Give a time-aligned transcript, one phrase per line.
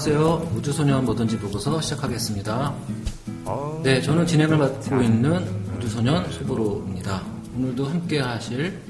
[0.00, 0.52] 안녕하세요.
[0.54, 2.72] 우주소년 뭐든지 보고서 시작하겠습니다.
[3.82, 5.44] 네, 저는 진행을 맡고 있는
[5.76, 7.20] 우주소년 소보로입니다.
[7.56, 8.80] 오늘도 함께 하실,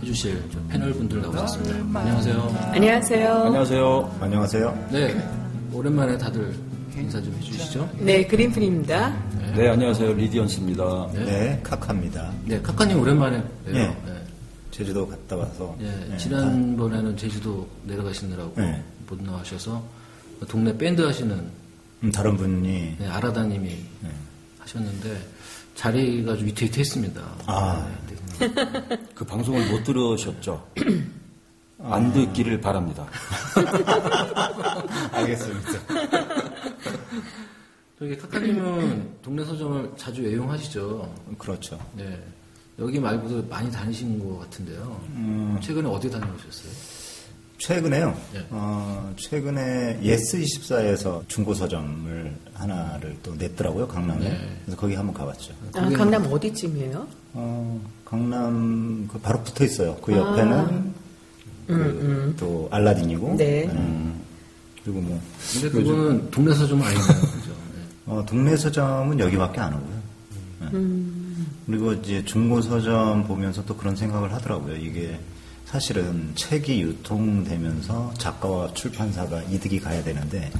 [0.00, 2.00] 해주실 패널 분들 나오셨습니다.
[2.00, 2.56] 안녕하세요.
[2.72, 3.42] 안녕하세요.
[3.44, 4.16] 안녕하세요.
[4.20, 4.88] 안녕하세요.
[4.90, 5.28] 네,
[5.70, 6.54] 오랜만에 다들
[6.96, 7.90] 인사 좀 해주시죠.
[7.98, 9.14] 네, 그린프리입니다.
[9.54, 10.14] 네, 안녕하세요.
[10.14, 11.08] 리디언스입니다.
[11.12, 12.32] 네, 카카입니다.
[12.46, 13.74] 네, 카카님 오랜만에 봬요.
[13.74, 13.86] 네.
[14.06, 14.24] 네.
[14.70, 18.82] 제주도 갔다 와서 예, 네, 지난번에는 제주도 내려가시느라고 네.
[19.06, 20.03] 못 나가셔서
[20.46, 21.50] 동네 밴드 하시는
[22.02, 24.10] 음, 다른 분이 네, 아라다님이 네.
[24.58, 25.28] 하셨는데
[25.74, 27.22] 자리가 좀 위태위태했습니다.
[27.46, 27.88] 아.
[28.08, 28.16] 네,
[29.14, 30.66] 그 방송을 못 들으셨죠?
[31.82, 33.06] 안 듣기를 바랍니다.
[35.12, 35.72] 알겠습니다.
[37.98, 41.14] 저기 카카님은 동네 서점을 자주 애용하시죠?
[41.38, 41.78] 그렇죠.
[41.96, 42.22] 네.
[42.78, 45.00] 여기 말고도 많이 다니신 것 같은데요.
[45.10, 45.58] 음.
[45.62, 46.72] 최근에 어디 다녀오셨어요?
[47.64, 48.14] 최근에요.
[48.34, 48.46] 네.
[48.50, 54.28] 어, 최근에 예스24에서 중고 서점을 하나를 또 냈더라고요, 강남에.
[54.28, 54.58] 네.
[54.66, 55.54] 그래서 거기 한번 가봤죠.
[55.74, 57.06] 아, 강남 어디쯤이에요?
[57.32, 59.96] 어, 강남 그 바로 붙어 있어요.
[60.02, 60.92] 그 옆에는
[61.66, 63.36] 그, 또 알라딘이고.
[63.38, 63.64] 네.
[63.72, 64.20] 음,
[64.84, 65.18] 그리고 뭐
[65.54, 67.06] 근데 그거는 동네 서점 아니네요.
[67.06, 67.48] 그죠?
[67.48, 67.82] 네.
[68.04, 70.02] 어, 동네 서점은 여기밖에 안 오고요.
[70.60, 70.68] 네.
[71.64, 74.76] 그리고 이제 중고 서점 보면서 또 그런 생각을 하더라고요.
[74.76, 75.18] 이게
[75.64, 80.50] 사실은 책이 유통되면서 작가와 출판사가 이득이 가야 되는데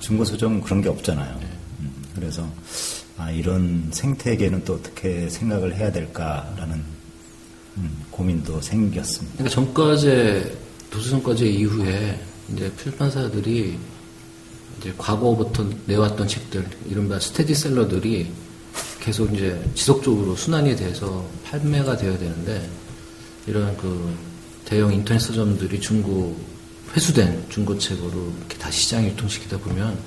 [0.00, 1.40] 중고 서점은 그런 게 없잖아요.
[1.80, 2.46] 음, 그래서
[3.16, 6.84] 아, 이런 생태계는 또 어떻게 생각을 해야 될까라는
[7.78, 9.38] 음, 고민도 생겼습니다.
[9.38, 10.58] 그러니까 전과제
[10.90, 12.20] 도서전과제 이후에
[12.52, 13.78] 이제 출판사들이
[14.78, 18.30] 이제 과거부터 내왔던 책들 이른바 스테디셀러들이
[19.00, 22.68] 계속 이제 지속적으로 순환이 돼서 판매가 되어야 되는데
[23.46, 24.14] 이런 그
[24.68, 26.36] 대형 인터넷 서점들이 중고
[26.94, 29.98] 회수된 중고책으로 이렇게 다시 시장에 유통시키다 보면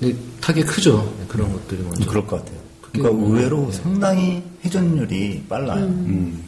[0.00, 2.60] 근데 타격이 크죠 그런 것들이 먼저 그럴 것 같아요.
[2.80, 3.72] 그러니까 뭐, 의외로 네.
[3.72, 5.84] 상당히 회전율이 빨라요.
[5.84, 6.42] 음,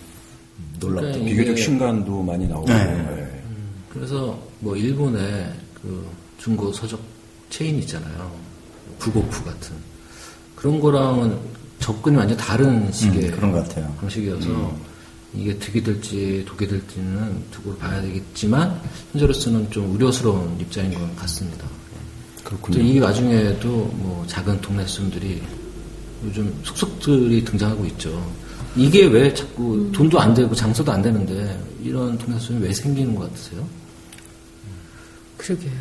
[0.81, 1.13] 놀랍죠.
[1.13, 2.67] 그러니까 비교적 신간도 많이 나오고.
[2.67, 2.85] 네.
[2.85, 3.43] 네.
[3.89, 6.05] 그래서 뭐 일본의 그
[6.39, 7.01] 중고 서적
[7.51, 8.33] 체인 있잖아요.
[8.99, 9.77] 부고프 같은
[10.57, 11.39] 그런 거랑은
[11.79, 13.87] 접근이 완전 다른 식의 음, 그런 것 같아요.
[13.87, 13.97] 음.
[14.01, 14.77] 방식이어서
[15.37, 18.81] 이게 득이 될지 독이 될지는 두고 봐야 되겠지만
[19.13, 21.67] 현재로서는 좀 우려스러운 입장인 것 같습니다.
[22.45, 22.83] 또 그렇군요.
[22.83, 25.43] 이 와중에도 뭐 작은 동네 수점들이
[26.25, 28.33] 요즘 속속들이 등장하고 있죠.
[28.77, 33.31] 이게 왜 자꾸 돈도 안 되고 장사도 안 되는데 이런 동네 수점이 왜 생기는 것
[33.31, 33.67] 같으세요?
[35.37, 35.73] 그러게요.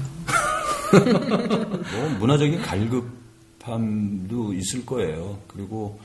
[1.94, 5.40] 뭐 문화적인 갈급함도 있을 거예요.
[5.48, 6.00] 그리고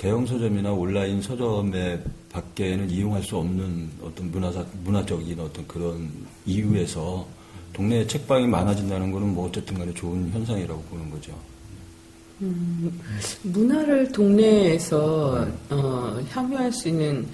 [0.00, 2.00] 대형 서점이나 온라인 서점의
[2.32, 6.10] 밖에는 이용할 수 없는 어떤 문화사, 문화적인 어떤 그런
[6.46, 7.28] 이유에서
[7.74, 11.38] 동네에 책방이 많아진다는 거는 뭐 어쨌든 간에 좋은 현상이라고 보는 거죠.
[13.42, 17.26] 문화를 동네에서 어, 향유할 수 있는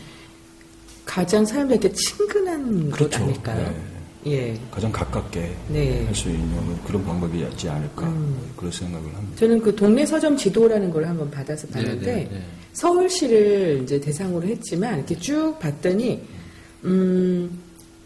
[1.04, 3.22] 가장 사람들에게 친근한 것 그렇죠.
[3.22, 3.96] 아닐까요?
[4.27, 4.59] 예.
[4.71, 6.05] 가장 가깝게 네.
[6.05, 8.13] 할수 있는 그런 방법이 있지 않을까
[8.57, 9.37] 그런 생각을 합니다.
[9.37, 12.43] 저는 그 동네 서점 지도라는 걸 한번 받아서 봤는데 네, 네, 네.
[12.73, 16.23] 서울시를 이제 대상으로 했지만 이렇게 쭉 봤더니
[16.85, 17.59] 음,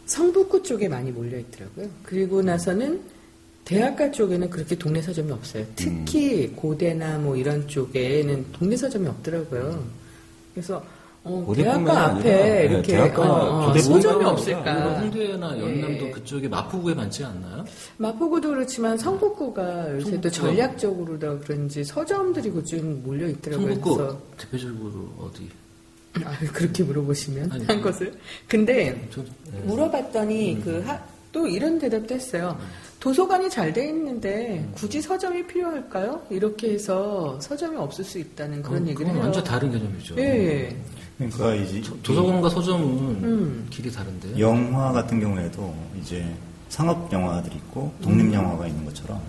[0.06, 1.88] 성북구 쪽에 많이 몰려 있더라고요.
[2.02, 3.00] 그리고 나서는
[3.64, 5.64] 대학가 쪽에는 그렇게 동네 서점이 없어요.
[5.76, 9.84] 특히 고대나 뭐 이런 쪽에는 동네 서점이 없더라고요.
[10.52, 10.84] 그래서
[11.22, 13.26] 어, 대학가 아니라, 앞에 네, 이렇게 대학가 어,
[13.66, 15.00] 어, 아니라 없을까?
[15.00, 16.10] 홍대나 연남도 예.
[16.10, 17.64] 그쪽에 마포구에 많지 않나요?
[17.98, 23.66] 마포구도 그렇지만 성북구가 요새 또 성북구가- 전략적으로다 그런지 서점들이 그좀 몰려 있더라고요.
[23.66, 25.48] 성북구 그래서 대표적으로 어디?
[26.24, 28.14] 아, 그렇게 물어보시면 아니, 한 것을.
[28.48, 29.60] 근데 좀, 네.
[29.66, 32.58] 물어봤더니 그또 이런 대답도 했어요.
[32.98, 36.22] 도서관이 잘 돼 있는데 굳이 서점이 필요할까요?
[36.30, 39.20] 이렇게 해서 서점이 없을 수 있다는 그런 그건, 얘기를 해요.
[39.20, 40.16] 완전 다른 개념이죠.
[40.18, 40.76] 예.
[41.28, 42.84] 그러니까 이제 도 서관과 서점은
[43.22, 43.66] 음.
[43.68, 44.38] 길이 다른데.
[44.38, 46.24] 영화 같은 경우에도 이제
[46.70, 49.20] 상업 영화들이 있고 독립 영화가 있는 것처럼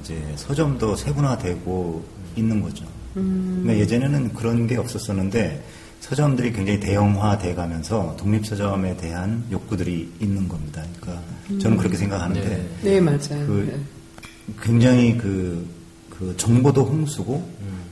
[0.00, 2.04] 이제 서점도 세분화되고
[2.36, 2.84] 있는 거죠.
[3.14, 5.64] 그러니까 예전에는 그런 게 없었었는데
[6.00, 10.84] 서점들이 굉장히 대형화돼 가면서 독립 서점에 대한 욕구들이 있는 겁니다.
[11.00, 11.22] 그러니까
[11.60, 12.68] 저는 그렇게 생각하는데 네.
[12.82, 13.18] 네, 맞아요.
[13.46, 14.54] 그 네.
[14.62, 15.66] 굉장히 그,
[16.10, 17.46] 그 정보도 홍수고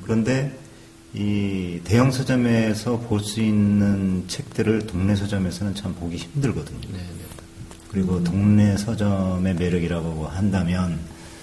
[0.05, 0.57] 그런데
[1.17, 6.79] 이 대형 서점에서 볼 수 있는 책들을 동네 서점에서는 참 보기 힘들거든요.
[6.93, 7.25] 네, 네.
[7.91, 10.99] 그리고 동네 서점의 매력이라고 한다면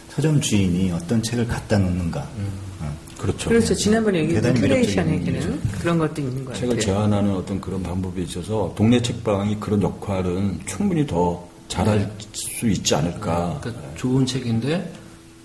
[0.10, 2.22] 서점 주인이 어떤 책을 갖다 놓는가.
[2.82, 2.98] 어.
[3.18, 3.50] 그렇죠.
[3.50, 3.74] 그렇죠.
[3.74, 6.70] 지난번에 얘기했던 대단히 큐레이션에게는 그런 것도 있는 것 같아요.
[6.70, 12.94] 책을 제안하는 어떤 그런 방법에 있어서 동네 책방이 그런 역할은 충분히 더 잘할 수 있지
[12.94, 13.60] 않을까.
[13.62, 14.94] 그러니까 좋은 책인데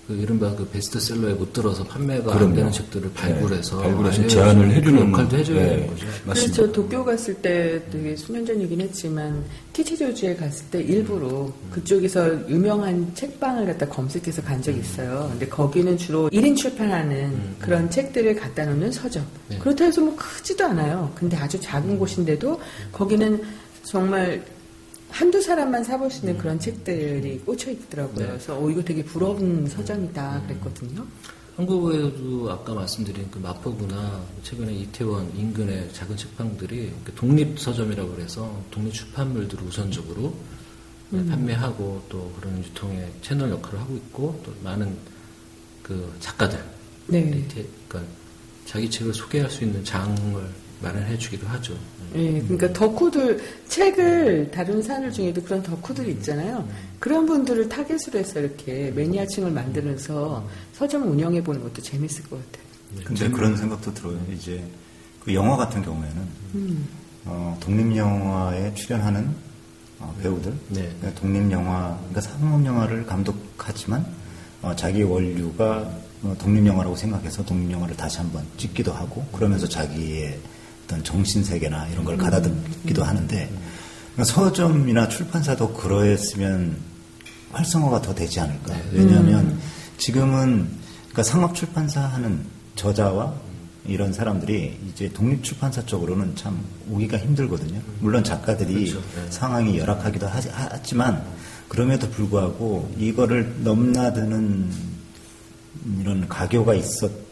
[0.09, 2.45] 그 이른바 그 베스트셀러에 못 들어서 판매가 그럼요.
[2.45, 6.07] 안 되는 책들을 발굴해서 네, 발굴해서 제안을 해주는 역할도 해줘야 네, 되는 거죠.
[6.25, 6.33] 맞습니다.
[6.55, 13.67] 그래서 도쿄 갔을 때 되게 수년 전이긴 했지만 키치조지에 갔을 때 일부러 그쪽에서 유명한 책방을
[13.67, 15.27] 갖다 검색해서 간 적이 있어요.
[15.29, 19.23] 근데 거기는 주로 1인 출판하는 그런 책들을 갖다 놓는 서점.
[19.49, 19.59] 네.
[19.59, 21.11] 그렇다 해서 뭐 크지도 않아요.
[21.13, 22.59] 근데 아주 작은 곳인데도
[22.91, 23.43] 거기는
[23.83, 24.43] 정말
[25.09, 28.19] 한두 사람만 사볼 수 있는 그런 책들이 꽂혀 있더라고요.
[28.19, 28.27] 네.
[28.27, 31.05] 그래서 어, 이거 되게 부러운 서점이다 그랬거든요.
[31.55, 38.93] 한국에도 아까 말씀드린 그 마포구나 최근에 이태원 인근의 작은 책방들이 그 독립 서점이라고 그래서 독립
[38.93, 40.33] 출판물들을 우선적으로
[41.11, 44.95] 판매하고 또 그런 유통의 채널 역할을 하고 있고 또 많은
[45.83, 46.63] 그 작가들
[47.07, 47.45] 네.
[47.49, 48.03] 그러니까
[48.65, 50.49] 자기 책을 소개할 수 있는 장을
[50.81, 51.73] 마련해 주기도 하죠.
[52.15, 56.67] 예, 그러니까 덕후들 책을 다룬 사람들 중에도 그런 덕후들이 있잖아요.
[56.99, 62.69] 그런 분들을 타겟으로 해서 이렇게 매니아층을 만들어서 서점을 운영해 보는 것도 재밌을 것 같아요.
[63.03, 64.19] 근데 그런 생각도 들어요.
[64.33, 64.63] 이제
[65.19, 66.87] 그 영화 같은 경우에는
[67.25, 69.29] 어, 독립 영화에 출연하는
[69.99, 70.89] 어, 배우들, 네.
[70.99, 74.05] 그러니까 독립 영화, 그러니까 상업 영화를 감독하지만
[74.61, 75.91] 어, 자기 원류가
[76.23, 80.39] 어, 독립 영화라고 생각해서 독립 영화를 다시 한번 찍기도 하고 그러면서 자기의
[80.89, 83.49] 어떤 정신 세계나 이런 걸 가다듬기도 하는데
[84.15, 86.77] 그러니까 서점이나 출판사도 그러했으면
[87.51, 88.75] 활성화가 더 되지 않을까.
[88.91, 89.59] 왜냐하면
[89.99, 90.67] 지금은
[91.09, 92.43] 그러니까 상업 출판사 하는
[92.75, 93.33] 저자와
[93.85, 96.59] 이런 사람들이 이제 독립 출판사 쪽으로는 참
[96.89, 97.79] 오기가 힘들거든요.
[97.99, 98.99] 물론 작가들이 그렇죠.
[99.15, 99.25] 네.
[99.29, 101.23] 상황이 열악하기도 하지, 하지만
[101.67, 104.69] 그럼에도 불구하고 이거를 넘나드는
[106.01, 107.28] 이런 가교가 있었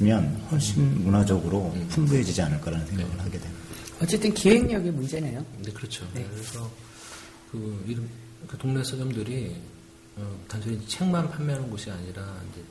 [0.00, 3.64] 으면 훨씬 문화적으로 풍부해지지 않을까라는 생각을 하게 됩니다.
[4.00, 5.44] 어쨌든 기획력이 문제네요.
[5.64, 6.06] 네, 그렇죠.
[6.14, 6.24] 네.
[6.30, 6.70] 그래서
[7.50, 8.08] 그 이름
[8.46, 9.56] 그 동네 서점들이
[10.16, 12.62] 어, 단순히 책만 판매하는 곳이 아니라 이제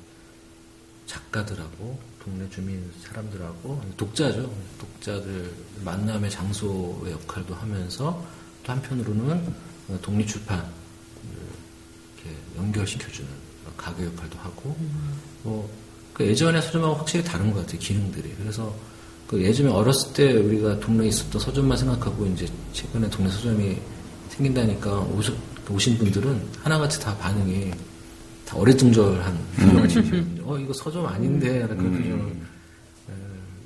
[1.06, 4.54] 작가들하고 동네 주민 사람들하고 독자죠.
[4.80, 5.54] 독자들
[5.84, 8.26] 만남의 장소의 역할도 하면서
[8.64, 9.54] 또 한편으로는
[9.90, 10.60] 어, 독립 출판
[11.24, 13.30] 이렇게 연결시켜주는
[13.76, 14.76] 가게 역할도 하고
[15.44, 15.70] 뭐,
[16.18, 18.34] 그 예전에 서점하고 확실히 다른 것 같아요, 기능들이.
[18.42, 18.74] 그래서
[19.28, 23.78] 그 예전에 어렸을 때 우리가 동네에 있었던 서점만 생각하고 이제 최근에 동네 서점이
[24.30, 25.36] 생긴다니까 오신,
[25.70, 27.70] 오신 분들은 하나같이 다 반응이
[28.48, 30.52] 다 어리둥절한 표정을 지으시거든요.
[30.52, 33.14] 어, 이거 서점 아닌데, 약간 그런 표정을 에,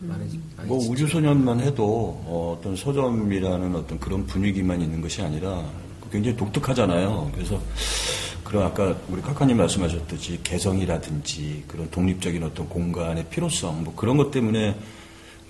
[0.02, 0.92] 많이, 많이 뭐 짓죠.
[0.92, 5.64] 우주소년만 해도 어, 어떤 서점이라는 어떤 그런 분위기만 있는 것이 아니라
[6.12, 7.32] 굉장히 독특하잖아요.
[7.34, 7.62] 그래서
[8.52, 14.76] 그런 아까 우리 카카님 말씀하셨듯이 개성이라든지 그런 독립적인 어떤 공간의 필요성 뭐 그런 것 때문에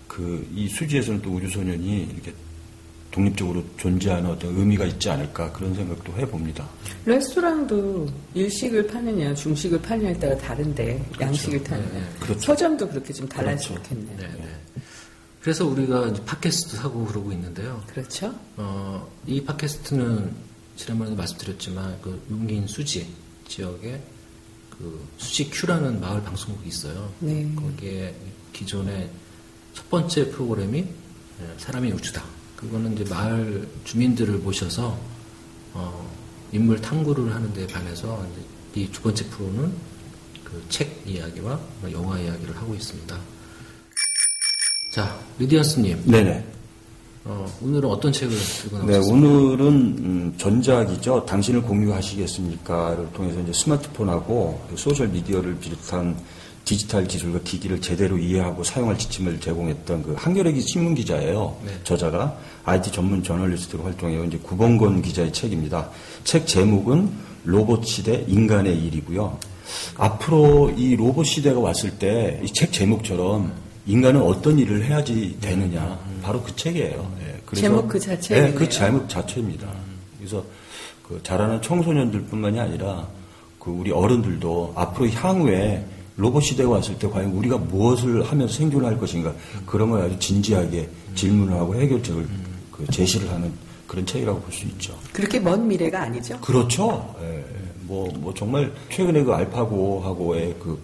[0.07, 2.31] 그 이 수지에서는 또 우주소년이 이렇게
[3.09, 6.69] 독립적으로 존재하는 어떤 의미가 있지 않을까 그런 생각도 해봅니다.
[7.07, 12.39] 레스토랑도 일식을 파느냐 중식을 파느냐에 따라 다른데 양식을 타느냐 네, 그렇죠.
[12.42, 13.83] 서점도 그렇게 좀 달라질 그렇죠.
[13.89, 14.18] 좋겠네요.
[14.18, 14.48] 네, 네.
[15.42, 17.81] 그래서 우리가 이제 팟캐스트 하고 그러고 있는데요.
[17.88, 18.31] 그렇죠?
[18.57, 20.50] 어, 이 팟캐스트는
[20.81, 23.07] 지난번에도 말씀드렸지만 그 용인 수지
[23.47, 24.01] 지역에
[24.71, 27.11] 그 수지 큐라는 마을 방송국이 있어요.
[27.19, 27.47] 네.
[27.55, 28.15] 거기에
[28.51, 29.09] 기존의
[29.73, 32.23] 첫 번째 프로그램이 예, 사람이 우주다.
[32.55, 35.00] 그거는 이제 마을 주민들을 모셔서
[35.73, 36.11] 어,
[36.51, 38.25] 인물 탐구를 하는데 반해서
[38.75, 39.73] 이 두 번째 프로는
[40.43, 41.59] 그 책 이야기와
[41.91, 43.17] 영화 이야기를 하고 있습니다.
[44.91, 46.45] 자, 리디언스님, 네네.
[47.23, 49.13] 어, 오늘은 어떤 책을 들고 네, 나오셨어요?
[49.15, 51.25] 오늘은 음, 전작이죠.
[51.27, 56.15] 당신을 공유하시겠습니까를 통해서 이제 스마트폰하고 소셜 미디어를 비롯한
[56.65, 61.57] 디지털 기술과 기기를 제대로 이해하고 사용할 지침을 제공했던 그 한겨레기 신문 기자예요.
[61.65, 61.71] 네.
[61.83, 64.23] 저자가 IT 전문 저널리스트로 활동해요.
[64.25, 65.89] 이제 구봉건 기자의 책입니다.
[66.23, 67.09] 책 제목은
[67.43, 69.37] 로봇 시대 인간의 일이고요.
[69.97, 73.51] 앞으로 이 로봇 시대가 왔을 때 이 책 제목처럼
[73.88, 77.11] 인간은 어떤 일을 해야지 되느냐 바로 그 책이에요.
[77.21, 78.47] 예, 그래서- 제목 그 자체이네요.
[78.50, 79.67] 네, 그 제목 자체입니다.
[80.17, 80.43] 그래서
[81.07, 83.07] 그 자라는 청소년들뿐만이 아니라
[83.59, 85.85] 그 우리 어른들도 앞으로 향후에
[86.17, 89.33] 로봇 시대가 왔을 때 과연 우리가 무엇을 하면서 생존할 것인가
[89.65, 92.27] 그런 걸 아주 진지하게 질문을 하고 해결책을
[92.71, 93.51] 그 제시를 하는
[93.88, 94.93] 그런 책이라고 볼 수 있죠.
[95.11, 96.39] 그렇게 먼 미래가 아니죠?
[96.39, 97.15] 그렇죠.
[97.23, 97.43] 예,
[97.91, 100.79] 뭐, 뭐 정말 최근에 그 알파고하고의 그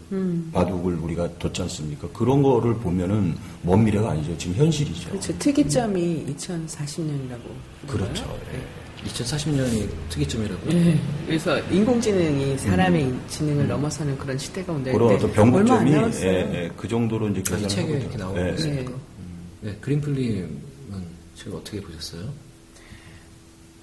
[0.52, 2.10] 바둑을 우리가 뒀지 않습니까?
[2.10, 4.38] 그런 거를 보면은 먼 미래가 아니죠.
[4.38, 5.12] 지금 현실이죠.
[5.12, 5.38] 그렇죠.
[5.40, 7.88] 특이점이 2040년이라고.
[7.88, 8.38] 그렇죠.
[8.54, 9.08] 예.
[9.08, 10.70] 2040년이 특이점이라고.
[10.70, 11.00] 네.
[11.26, 14.92] 그래서 인공지능이 사람의 지능을 넘어서는 그런 시대가 온다.
[14.92, 16.30] 그런 어떤 병법점이 남았어요.
[16.30, 18.18] 예, 예, 그 정도로 이제 이 계산을 책에 하고 이렇게.
[18.18, 18.74] 나오고 예, 있어요.
[18.74, 18.86] 네.
[19.62, 20.50] 네, 그린플님은
[21.36, 22.24] 책을 어떻게 보셨어요?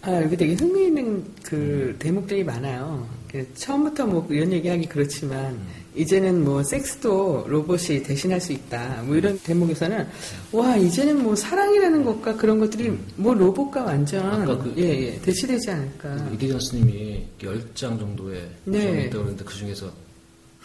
[0.07, 3.07] 아, 여기 되게 흥미있는 그 대목들이 많아요.
[3.31, 5.59] 그 처음부터 뭐 이런 얘기하기 그렇지만
[5.97, 9.03] 이제는 뭐 섹스도 로봇이 대신할 수 있다.
[9.07, 10.07] 뭐 이런 대목에서는
[10.53, 14.83] 와 이제는 뭐 사랑이라는 것과 그런 것들이 뭐 로봇과 완전 그- 예,
[15.15, 16.29] 예, 대치되지 않을까.
[16.35, 19.05] 이대전 스님이 10장 정도의 네.
[19.07, 19.91] 있다고 그러는데 그 중에서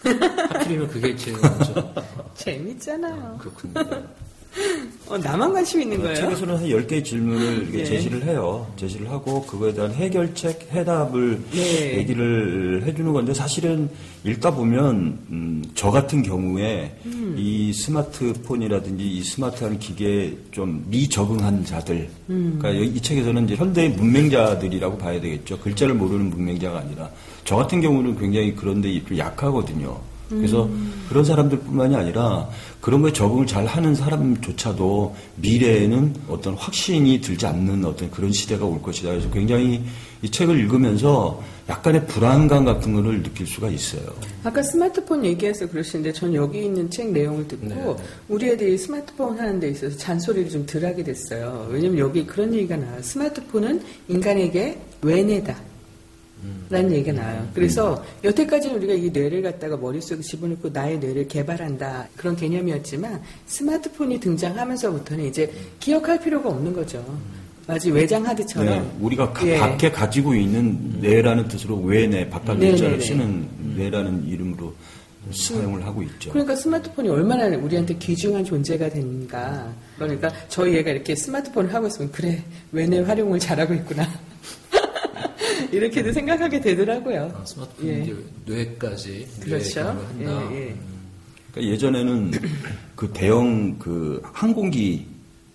[0.04, 1.94] 하필이면 그게 제일 먼저
[2.36, 3.38] 재밌잖아요.
[3.40, 3.74] 그렇군요.
[5.10, 6.16] 어, 나만 관심 있는 거예요?
[6.16, 7.84] 책에서는 한 10개의 질문을 예.
[7.84, 8.68] 제시를 해요.
[8.76, 11.98] 제시를 하고 그거에 대한 해결책, 해답을 네.
[11.98, 13.90] 얘기를 해주는 건데 사실은
[14.24, 17.36] 읽다 보면 음, 저 같은 경우에 음.
[17.38, 22.58] 이 스마트폰이라든지 이 스마트한 기계에 좀 미적응한 자들 음.
[22.60, 25.58] 그러니까 이 책에서는 이제 현대의 문맹자들이라고 봐야 되겠죠.
[25.60, 27.10] 글자를 모르는 문맹자가 아니라
[27.46, 30.00] 저 같은 경우는 굉장히 그런데 좀 약하거든요.
[30.30, 30.94] 그래서 음.
[31.10, 32.48] 그런 사람들뿐만이 아니라
[32.82, 38.82] 그런 거에 적응을 잘 하는 사람조차도 미래에는 어떤 확신이 들지 않는 어떤 그런 시대가 올
[38.82, 39.10] 것이다.
[39.10, 39.84] 그래서 굉장히
[40.22, 44.02] 이 책을 읽으면서 약간의 불안감 같은 거를 느낄 수가 있어요.
[44.44, 47.96] 아까 스마트폰 얘기해서 그러시는데 전 여기 있는 책 내용을 듣고 네.
[48.28, 51.68] 우리 애들이 스마트폰 하는 데 있어서 잔소리를 좀 덜 하게 됐어요.
[51.70, 53.02] 왜냐면 여기 그런 얘기가 나와요.
[53.02, 55.69] 스마트폰은 인간에게 외뇌다.
[56.70, 57.48] 라는 얘기가 나와요.
[57.54, 62.08] 그래서 여태까지는 우리가 이 뇌를 갖다가 머릿속에 집어넣고 나의 뇌를 개발한다.
[62.16, 67.04] 그런 개념이었지만 스마트폰이 등장하면서부터는 이제 기억할 필요가 없는 거죠.
[67.68, 68.68] 마치 외장 하드처럼.
[68.68, 69.58] 네, 우리가 가- 예.
[69.60, 73.00] 밖에 가지고 있는 뇌라는 뜻으로 외뇌, 바깥 네, 네, 네.
[73.00, 74.74] 쓰는 뇌라는 이름으로
[75.32, 76.32] 사용을 하고 있죠.
[76.32, 79.72] 그러니까 스마트폰이 얼마나 우리한테 귀중한 존재가 되는가.
[79.98, 82.42] 그러니까 저희 애가 이렇게 스마트폰을 하고 있으면 그래
[82.72, 84.08] 외뇌 활용을 잘하고 있구나.
[85.72, 87.32] 이렇게도 생각하게 되더라고요.
[87.36, 88.02] 아, 스마트폰이 예.
[88.02, 89.82] 이제 뇌까지 그렇죠.
[89.82, 90.52] 한다.
[90.52, 90.76] 예, 예.
[91.52, 92.32] 그러니까 예전에는
[92.96, 95.06] 그 대형 그 항공기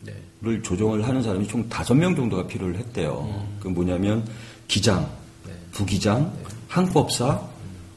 [0.03, 0.13] 네.
[0.41, 3.47] 를 조종을 하는 사람이 총 다섯 명 정도가 필요를 했대요.
[3.61, 4.25] 그 뭐냐면
[4.69, 5.09] 기장,
[5.47, 5.53] 네.
[5.73, 6.33] 부기장,
[6.69, 7.41] 항법사,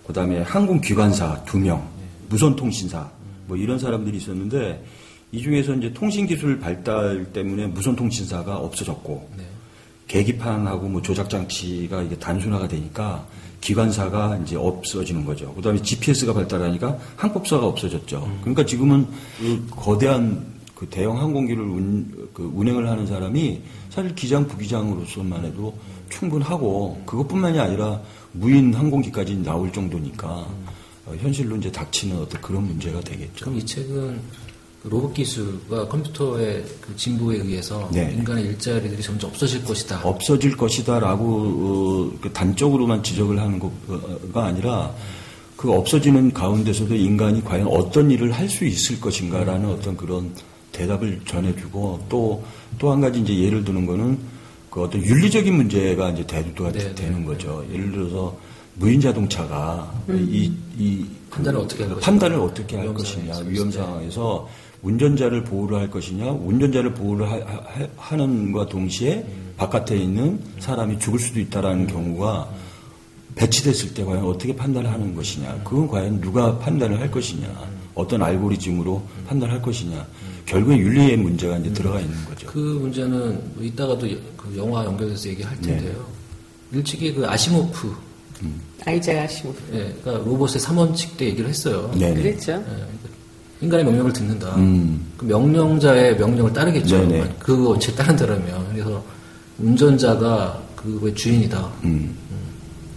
[0.06, 1.88] 그다음에 항공기관사 두 명,
[2.30, 3.10] 무선통신사
[3.48, 4.84] 뭐 이런 사람들이 있었는데
[5.32, 9.44] 이 중에서 이제 통신기술 발달 때문에 무선통신사가 없어졌고 네.
[10.08, 13.26] 계기판하고 뭐 조작 장치가 이게 단순화가 되니까
[13.62, 15.54] 기관사가 이제 없어지는 거죠.
[15.56, 18.38] 그다음에 GPS가 발달하니까 항법사가 없어졌죠.
[18.42, 19.08] 그러니까 지금은
[19.40, 25.76] 그 거대한 그 대형 항공기를 운, 그 운행을 하는 사람이 사실 기장 부기장으로서만 해도
[26.10, 28.00] 충분하고 그것뿐만이 아니라
[28.32, 30.48] 무인 항공기까지 나올 정도니까
[31.08, 33.46] 어, 현실로 이제 닥치는 어떤 그런 문제가 되겠죠.
[33.46, 34.22] 그럼 이 책은 그
[34.90, 38.14] 로봇 기술과 컴퓨터의 그 진보에 의해서 네.
[38.18, 40.02] 인간의 일자리들이 점점 없어질 것이다.
[40.04, 44.94] 없어질 것이다라고 어, 그 단적으로만 지적을 하는 것가 아니라
[45.56, 50.34] 그 없어지는 가운데서도 인간이 과연 어떤 일을 할 수 있을 것인가라는 어떤 그런
[50.72, 52.44] 대답을 전해주고 또
[52.78, 54.20] 또 한 가지 이제 예를 드는 거는
[54.70, 57.66] 그 어떤 윤리적인 문제가 이제 대두가 네, 되는 네, 거죠.
[57.72, 58.38] 예를 들어서
[58.76, 62.06] 무인 자동차가 이, 이 판단을 어떻게 할 것인가.
[62.06, 63.40] 판단을 어떻게 할 것이냐.
[63.48, 64.48] 위험 상황에서
[64.88, 67.28] 운전자를 보호를 할 것이냐 운전자를 보호를
[67.98, 69.26] 하, 는과 동시에
[69.58, 72.50] 바깥에 있는 사람이 죽을 수도 있다라는 경우가
[73.36, 77.48] 배치됐을 때 과연 어떻게 판단을 하는 것이냐 그건 과연 누가 판단을 할 것이냐
[77.96, 80.08] 어떤 알고리즘으로 판단할 것이냐
[80.46, 82.48] 결국엔 윤리의 문제가 이제 들어가 있는 거죠.
[82.48, 85.68] 그 문제는 뭐 이따가도 여- 그 영화 연결해서 얘기할 네.
[85.76, 86.06] 텐데요.
[86.72, 87.94] 일찍이 그 아시모프,
[88.86, 89.60] 아이작 아시모프.
[89.74, 91.92] 예, 그러니까 로봇의 3원칙 때 얘기를 했어요.
[92.00, 92.22] 네네.
[92.22, 92.54] 그랬죠.
[92.54, 93.07] 예, 그러니까
[93.62, 94.56] 인간의 명령을 듣는다.
[94.58, 95.06] 음.
[95.18, 97.08] 그 명령자의 명령을 따르겠죠.
[97.08, 97.36] 네네.
[97.40, 98.68] 그 원칙 따른다면.
[98.72, 99.04] 그래서
[99.60, 101.68] 운전자가 그의 주인이다.
[101.84, 102.16] 음.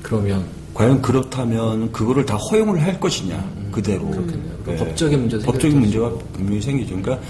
[0.02, 4.16] 그러면 과연 그렇다면 그거를 다 허용을 할 것이냐 그대로 음, 네.
[4.16, 4.52] 그렇겠네요.
[4.64, 5.80] 그럼 법적인 문제도 법적인.
[5.80, 7.00] 문제가 분명히 생기죠.
[7.00, 7.26] 그러니까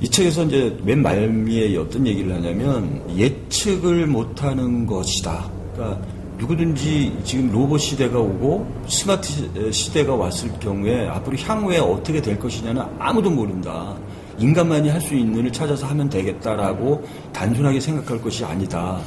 [0.00, 5.48] 이 책에서 이제 맨 말미에 어떤 얘기를 하냐면 예측을 못하는 것이다.
[5.74, 6.00] 그러니까
[6.38, 12.82] 누구든지 지금 로봇 시대가 오고 스마트 시- 시대가 왔을 경우에 앞으로 향후에 어떻게 될 것이냐는
[12.98, 13.96] 아무도 모른다.
[14.38, 19.00] 인간만이 할 수 있는 일을 찾아서 하면 되겠다라고 단순하게 생각할 것이 아니다.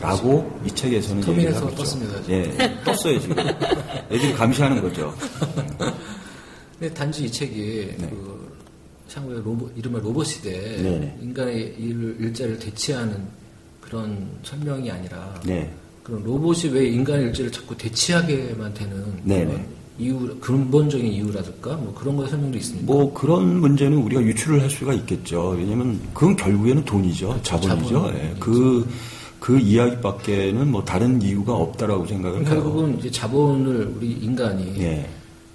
[0.00, 1.76] 라고 이 책에서는 얘기를 하고 있죠.
[1.84, 2.34] 떴습니다, 지금.
[2.34, 3.36] 예, 떴어요 지금.
[4.10, 5.14] 애들이 감시하는 거죠.
[6.78, 8.08] 근데 단지 이 책이 네.
[8.10, 8.52] 그
[9.14, 11.18] 향후에 로봇, 이른바 로봇 시대에 네네.
[11.22, 13.16] 인간의 일, 일자리를 대체하는
[13.80, 15.70] 그런 설명이 아니라 네.
[16.02, 19.66] 그런 로봇이 왜 인간의 일자리를 자꾸 대체하게만 되는 네네.
[19.98, 22.92] 이유, 근본적인 이유라든가 뭐 그런 거에 설명도 있습니다.
[22.92, 25.50] 뭐 그런 문제는 우리가 유출을 할 수가 있겠죠.
[25.50, 27.38] 왜냐면 그건 결국에는 돈이죠.
[27.42, 27.88] 자본이죠.
[27.88, 28.14] 자본.
[28.14, 28.34] 예.
[28.40, 28.88] 그,
[29.38, 32.48] 그 이야기밖에는 뭐 다른 이유가 없다라고 생각을 해요.
[32.48, 35.08] 결국은 이제 자본을 우리 인간이 예.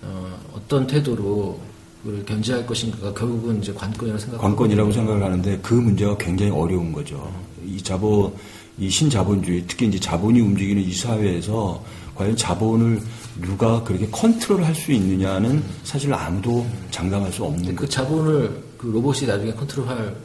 [0.04, 1.68] 어, 어떤 태도로 그
[2.08, 4.38] 그걸 견제할 것인가가 결국은 이제 관건이라고 생각.
[4.40, 7.30] 관건이라고 생각을 하는데 그 문제가 굉장히 어려운 거죠.
[7.66, 8.32] 이 자본,
[8.80, 11.84] 이 신자본주의, 특히 이제 자본이 움직이는 이 사회에서
[12.16, 13.02] 과연 자본을
[13.42, 19.52] 누가 그렇게 컨트롤할 수 있느냐는 사실 아무도 장담할 수 없는 그 자본을 그 로봇이 나중에
[19.54, 20.16] 컨트롤할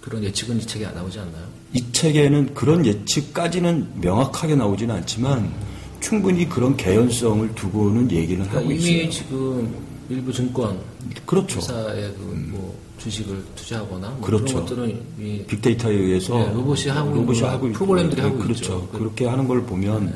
[0.00, 1.44] 그런 예측은 이 책에 안 나오지 않나요?
[1.74, 5.52] 이 책에는 그런 예측까지는 명확하게 나오지는 않지만
[6.00, 9.10] 충분히 그런 개연성을 두고는 얘기를 그러니까 하고 이미 있어요.
[9.10, 9.74] 지금
[10.08, 10.80] 일부 증권
[11.26, 11.58] 그렇죠.
[11.58, 14.44] 회사에 그뭐 주식을 투자하거나 뭐 그렇죠.
[14.44, 18.54] 그런 것들은 빅데이터에 의해서 네, 로봇이 하고 로봇이 거, 하고 프로그램들이 하고 그렇죠.
[18.54, 18.88] 있죠.
[18.88, 20.14] 그렇게 하는 걸 보면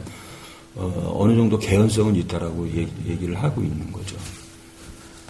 [0.75, 4.17] 어, 느 정도 개연성은 있다라고 얘기, 얘기를 하고 있는 거죠.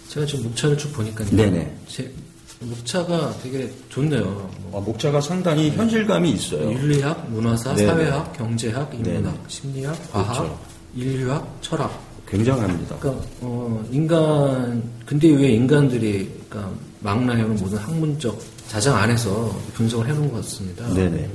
[0.09, 1.79] 제가 지금 목차를 쭉 보니까 네네.
[1.89, 2.13] 제
[2.61, 4.25] 목차가 되게 좋네요.
[4.71, 6.71] 뭐 아, 목차가 상당히 현실감이 있어요.
[6.73, 7.87] 윤리학, 문화사, 네네.
[7.89, 9.39] 사회학, 경제학, 인문학, 네네.
[9.49, 10.59] 심리학, 과학, 그렇죠.
[10.95, 12.13] 인류학, 철학.
[12.29, 12.97] 굉장합니다.
[12.97, 20.37] 그러니까 어, 인간 근대 이후에 인간들이 그러니까 망라해오는 모든 학문적 자장 안에서 분석을 해놓은 것
[20.43, 20.89] 같습니다.
[20.95, 21.29] 네네.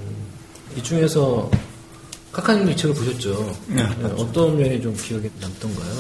[0.78, 1.50] 이 중에서
[2.32, 3.56] 카카님도 이 책을 보셨죠?
[3.68, 5.94] 네, 네, 어떤 면이 좀 기억에 남던가요?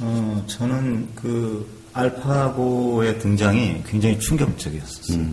[0.00, 5.26] 어, 저는 그 알파고의 등장이 굉장히 충격적이었었어요.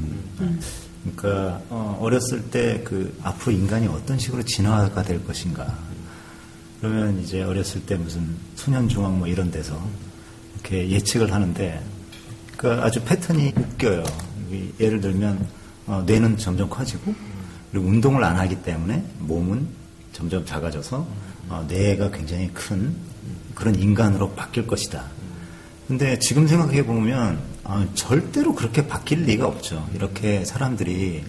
[1.03, 5.77] 그러니까 어, 어렸을 때 그 앞으로 인간이 어떤 식으로 진화가 될 것인가.
[6.79, 9.79] 그러면 이제 어렸을 때 무슨 소년중앙 뭐 이런 데서
[10.55, 11.81] 이렇게 예측을 하는데
[12.59, 13.53] 그 아주 패턴이.
[14.51, 15.47] 이 예를 들면
[15.87, 17.15] 어, 뇌는 점점 커지고
[17.71, 19.65] 그리고 운동을 안 하기 때문에 몸은
[20.11, 21.07] 점점 작아져서
[21.47, 22.93] 어, 뇌가 굉장히 큰
[23.55, 25.05] 그런 인간으로 바뀔 것이다.
[25.87, 29.87] 근데 지금 생각해 보면 아, 절대로 그렇게 바뀔 리가 없죠.
[29.95, 31.23] 이렇게 사람들이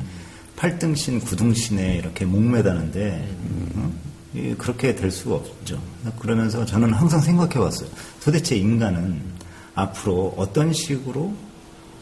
[0.56, 3.36] 팔등신, 구등신에 이렇게 목매다는데
[3.76, 3.92] 어?
[4.34, 5.80] 이 그렇게 될 수가 없죠.
[6.18, 7.88] 그러면서 저는 항상 생각해 왔어요.
[8.20, 9.39] 도대체 인간은
[9.80, 11.34] 앞으로 어떤 식으로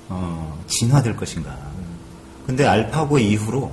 [0.08, 1.56] 어, 진화될 것인가.
[2.47, 3.73] 근데 알파고 이후로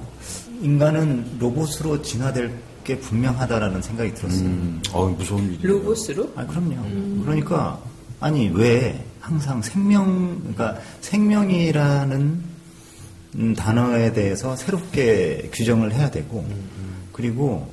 [0.62, 4.46] 인간은 로봇으로 진화될 게 분명하다라는 생각이 들었어요.
[4.46, 5.80] 음, 어, 무서운 일이에요.
[5.80, 6.34] 로봇으로?
[6.36, 7.24] 아, 그럼요.
[7.24, 7.80] 그러니까,
[8.20, 12.44] 아니, 왜 항상 생명, 그러니까 생명이라는
[13.38, 16.48] 음, 단어에 대해서 새롭게 규정을 해야 되고,
[17.12, 17.72] 그리고,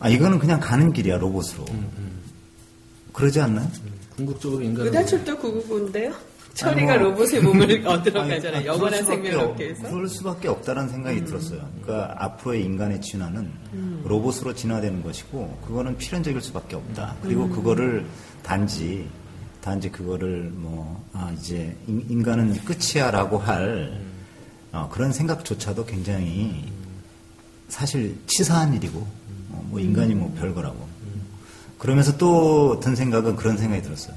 [0.00, 1.64] 아, 이거는 그냥 가는 길이야, 로봇으로.
[3.12, 3.68] 그러지 않나요?
[4.24, 6.14] 궁극적으로 인간은 의다철도 999인데요?
[6.54, 7.10] 철이가 아니, 뭐.
[7.10, 8.66] 로봇의 몸을 얻으러 가잖아요.
[8.66, 9.82] 영원한 생명을 없- 얻기 위해서.
[9.88, 11.66] 그럴 수밖에 없다는 생각이 들었어요.
[11.82, 13.50] 그러니까 앞으로의 인간의 진화는
[14.04, 17.16] 로봇으로 진화되는 것이고 그거는 필연적일 수밖에 없다.
[17.22, 18.04] 그리고 그거를
[18.42, 19.08] 단지
[19.62, 24.00] 단지 그거를 뭐 아, 이제 인- 인간은 끝이야라고 할
[24.72, 26.64] 어, 그런 생각조차도 굉장히
[27.68, 28.98] 사실 치사한 일이고
[29.50, 30.89] 어, 뭐 인간이 뭐 별거라고.
[31.80, 34.14] 그러면서 또 든 생각은 그런 생각이 들었어요.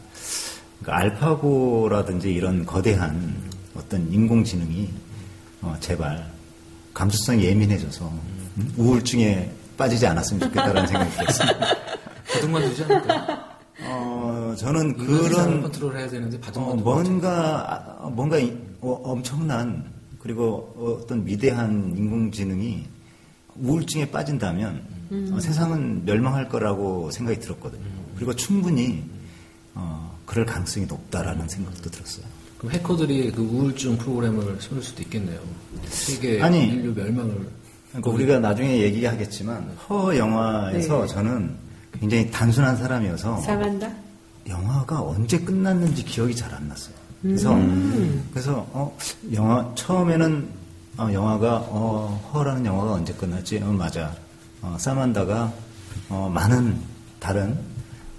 [0.81, 3.33] 그러니까 알파고라든지 이런 거대한
[3.75, 4.89] 어떤 인공지능이
[5.61, 6.29] 어, 제발
[6.93, 8.05] 감수성이 예민해져서
[8.57, 8.73] 음?
[8.77, 11.49] 우울증에 빠지지 않았으면 좋겠다라는 생각이 들었어요.
[12.33, 13.49] 바둑만 되지 않을까?
[13.85, 19.85] 어, 저는 그런 컨트롤 해야 되는데 어, 바둑만 뭔가 아, 뭔가 이- 어, 엄청난
[20.19, 22.85] 그리고 어떤 위대한 인공지능이
[23.55, 24.83] 우울증에 빠진다면
[25.31, 27.83] 어, 세상은 멸망할 거라고 생각이 들었거든요.
[28.15, 29.03] 그리고 충분히
[29.75, 32.25] 어, 그럴 가능성이 높다라는 생각도 들었어요.
[32.57, 35.39] 그럼 해커들이 그 우울증 프로그램을 세울 수도 있겠네요.
[35.89, 36.67] 세계 아니.
[36.67, 37.47] 인류 멸망을
[37.89, 41.07] 그러니까 우리가 나중에 얘기하겠지만 허 영화에서 네.
[41.07, 41.55] 저는
[41.99, 43.91] 굉장히 단순한 사람이어서 상한다?
[44.47, 46.95] 영화가 언제 끝났는지 기억이 잘 안 났어요.
[47.21, 47.55] 그래서
[48.31, 48.97] 그래서 어
[49.33, 50.47] 영화 처음에는
[50.97, 53.59] 어, 영화가 어 허라는 영화가 언제 끝났지?
[53.59, 54.13] 어 맞아.
[54.63, 55.53] 어 사만다가
[56.09, 56.79] 어 많은
[57.19, 57.57] 다른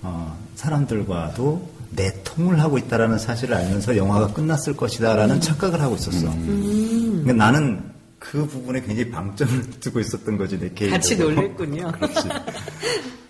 [0.03, 6.31] 어 사람들과도 내통을 하고 있다라는 사실을 알면서 영화가 끝났을 것이다라는 착각을 하고 있었어.
[6.31, 7.83] 그러니까 나는
[8.19, 10.93] 그 부분에 굉장히 방점을 두고 있었던 거지 내 개인적으로.
[10.93, 11.93] 같이 놀랬군요.
[11.93, 12.29] 그렇지.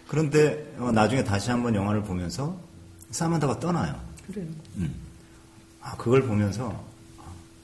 [0.09, 2.57] 그런데 어, 나중에 다시 한번 영화를 보면서
[3.11, 3.95] 사만다가 떠나요.
[4.27, 4.47] 그래요.
[5.81, 6.83] 아, 그걸 보면서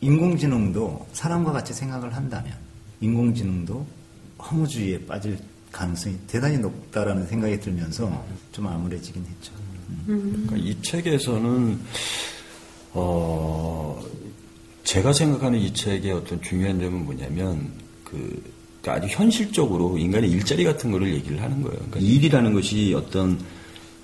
[0.01, 2.53] 인공지능도 사람과 같이 생각을 한다면
[3.01, 3.87] 인공지능도
[4.41, 5.39] 허무주의에 빠질
[5.73, 9.53] 가능성이 대단히 높다라는 생각이 들면서 좀 암울해지긴 했죠.
[10.07, 11.79] 그러니까 이 책에서는
[12.93, 14.03] 어
[14.85, 17.71] 제가 생각하는 이 책의 어떤 중요한 점은 뭐냐면
[18.05, 18.43] 그
[18.83, 21.77] 그러니까 아주 현실적으로 인간의 일자리 같은 거를 얘기를 하는 거예요.
[21.77, 23.39] 그러니까 일이라는 것이 어떤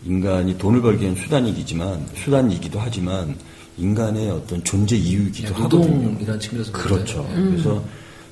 [0.05, 3.37] 인간이 돈을 벌기 위한 수단이기지만 수단이기도 하지만
[3.79, 5.97] 인간의 어떤 존재 이유이기도 그냥 하거든요.
[5.97, 7.27] 노동이라는 측면에서 볼 그렇죠.
[7.29, 7.35] 때.
[7.35, 7.85] 그래서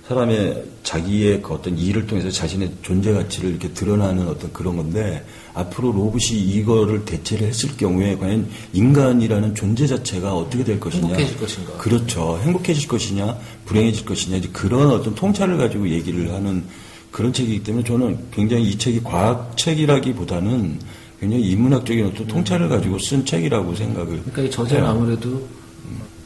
[0.09, 5.93] 사람의 자기의 그 어떤 일을 통해서 자신의 존재 가치를 이렇게 드러나는 어떤 그런 건데 앞으로
[5.93, 11.73] 로봇이 이거를 대체를 했을 경우에 과연 인간이라는 존재 자체가 어떻게 될 것이냐 행복해질 것인가.
[11.79, 16.64] 그렇죠 행복해질 것이냐 불행해질 것이냐 이제 그런 어떤 통찰을 가지고 얘기를 하는
[17.11, 20.81] 그런 책이기 때문에 저는 굉장히 이 책이 과학 책이라기보다는
[21.19, 24.90] 굉장히 인문학적인 어떤 통찰을 가지고 쓴 책이라고 생각을 그러니까 이 저자는 해요.
[24.90, 25.49] 아무래도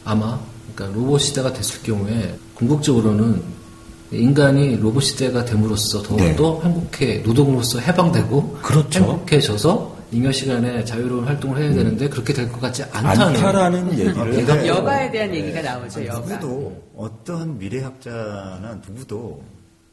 [0.05, 0.41] 아마
[0.75, 3.58] 그러니까 로봇 시대가 됐을 경우에 궁극적으로는
[4.11, 9.01] 인간이 로봇 시대가 됨으로써 더욱더 행복해 노동으로서 해방되고 그렇죠.
[9.01, 15.11] 행복해져서 잉여 시간에 자유로운 활동을 해야 되는데 그렇게 될 것 같지 않다는 않다라는 얘기를 여가에
[15.11, 16.07] 대한 얘기가 나오죠.
[16.07, 16.21] 여가.
[16.21, 19.43] 누구도 어떠한 미래학자나 누구도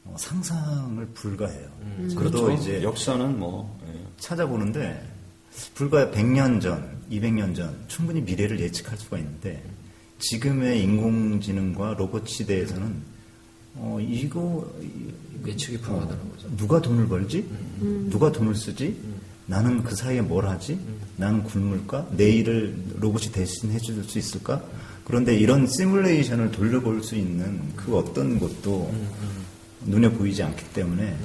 [0.06, 1.68] 어, 상상을 불가해요.
[2.16, 2.52] 그래도 그렇죠.
[2.52, 4.00] 이제 역사는 뭐 예.
[4.18, 5.02] 찾아보는데
[5.74, 9.62] 불과 100년 전, 200년 전 충분히 미래를 예측할 수가 있는데
[10.20, 13.15] 지금의 인공지능과 로봇 시대에서는
[13.78, 14.70] 어 이거
[15.46, 16.56] 예측이 불가하다는 거죠.
[16.58, 17.46] 누가 돈을 벌지?
[18.10, 18.96] 누가 돈을 쓰지?
[19.48, 20.80] 나는 그 사이에 뭘 하지?
[21.18, 22.08] 나는 굶을까?
[22.18, 24.62] 내 일을 로봇이 대신 해 줄 수 있을까?
[25.04, 28.92] 그런데 이런 시뮬레이션을 돌려볼 수 있는 그 어떤 것도
[29.86, 31.16] 눈에 보이지 않기 때문에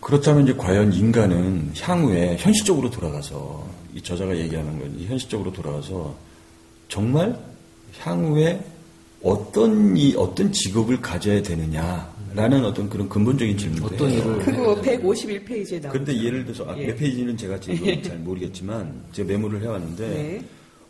[0.00, 6.14] 그렇다면 이제 과연 인간은 향후에 현실적으로 돌아가서 이 저자가 얘기하는 건이 현실적으로 돌아가서
[6.88, 7.36] 정말
[7.98, 8.64] 향후에
[9.22, 14.10] 어떤 이 어떤 직업을 가져야 되느냐라는 어떤 그런 근본적인 질문을 어떤.
[14.10, 15.92] 일을 그거 151 페이지에 나오죠.
[15.92, 16.86] 그런데 예를 들어서 아, 예.
[16.86, 20.44] 몇 페이지는 제가 지금 잘 모르겠지만 제가 메모를 해왔는데 네.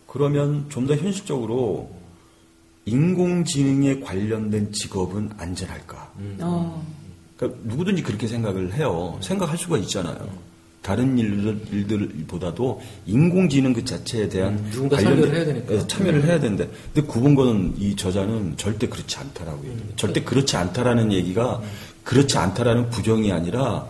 [0.06, 1.90] 그러면 좀 더 현실적으로
[2.84, 6.12] 인공지능에 관련된 직업은 안전할까?
[6.40, 6.84] 어.
[7.36, 9.18] 그러니까 누구든지 그렇게 생각을 해요.
[9.22, 10.28] 생각할 수가 있잖아요.
[10.82, 15.72] 다른 일들, 일들보다도 인공지능 그 자체에 대한 누군가 관련된- 참여를 해야 되니까.
[15.74, 19.86] 네, 참여를 해야 되는데 근데 구본거는 이 저자는 절대 그렇지 않다라고 얘기해요.
[19.96, 21.62] 절대 그렇지 않다라는 얘기가
[22.02, 23.86] 그렇지 않다라는 부정이 아니라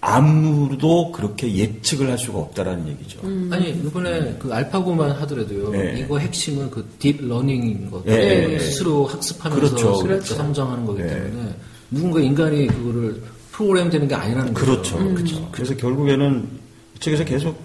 [0.00, 3.18] 아무도 그렇게 예측을 할 수가 없다라는 얘기죠.
[3.50, 5.70] 아니 이번에 그 알파고만 하더라도요.
[5.70, 5.98] 네.
[5.98, 8.04] 이거 핵심은 그 딥 러닝인 거죠.
[8.06, 10.34] 네, 네, 스스로 학습하면서 그렇죠, 스스로 그렇죠.
[10.36, 11.08] 성장하는 거기 네.
[11.08, 11.54] 때문에
[11.90, 13.22] 누군가 인간이 그거를
[13.58, 14.66] 프로그램 되는 게 아니라는 거죠.
[14.66, 15.14] 그렇죠.
[15.14, 15.48] 그렇죠.
[15.50, 16.48] 그래서 결국에는
[16.96, 17.60] 이 책에서 계속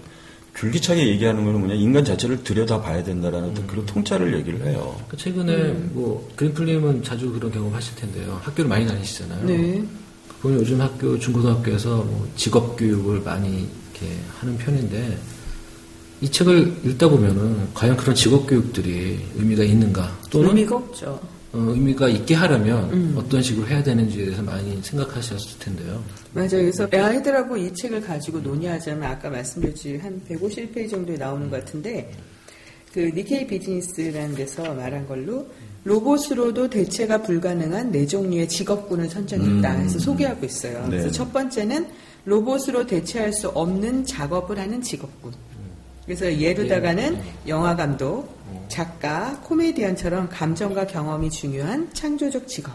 [0.56, 4.96] 줄기차게 얘기하는 거는 뭐냐 인간 자체를 들여다 봐야 된다라는 어떤 그런 통찰을 얘기를 해요.
[5.08, 8.40] 그 최근에 뭐 그린플님은 자주 그런 경험 하실 텐데요.
[8.42, 9.46] 학교를 많이 다니시잖아요.
[9.46, 9.84] 네.
[10.42, 15.16] 보면 요즘 학교 중고등학교에서 뭐 직업 교육을 많이 이렇게 하는 편인데
[16.22, 21.33] 이 책을 읽다 보면은 과연 그런 직업 교육들이 의미가 있는가 또는 의미가 없죠.
[21.54, 23.14] 어, 의미가 있게 하려면 음.
[23.16, 26.02] 어떤 식으로 해야 되는지에 대해서 많이 생각하셨을 텐데요.
[26.32, 26.48] 맞아요.
[26.50, 32.12] 그래서 아이들하고 이 책을 가지고 논의하자면 아까 말씀드렸지 한 151페이지 정도에 나오는 것 같은데
[32.92, 35.46] 그 니케이 비즈니스라는 데서 말한 걸로
[35.84, 40.80] 로봇으로도 대체가 불가능한 네 종류의 직업군을 선정했다 해서 소개하고 있어요.
[40.82, 40.90] 네.
[40.90, 41.86] 그래서 첫 번째는
[42.24, 45.32] 로봇으로 대체할 수 없는 작업을 하는 직업군.
[46.04, 48.33] 그래서 예로다가는 영화 감독,
[48.68, 52.74] 작가, 코미디언처럼 감정과 경험이 중요한 창조적 직업.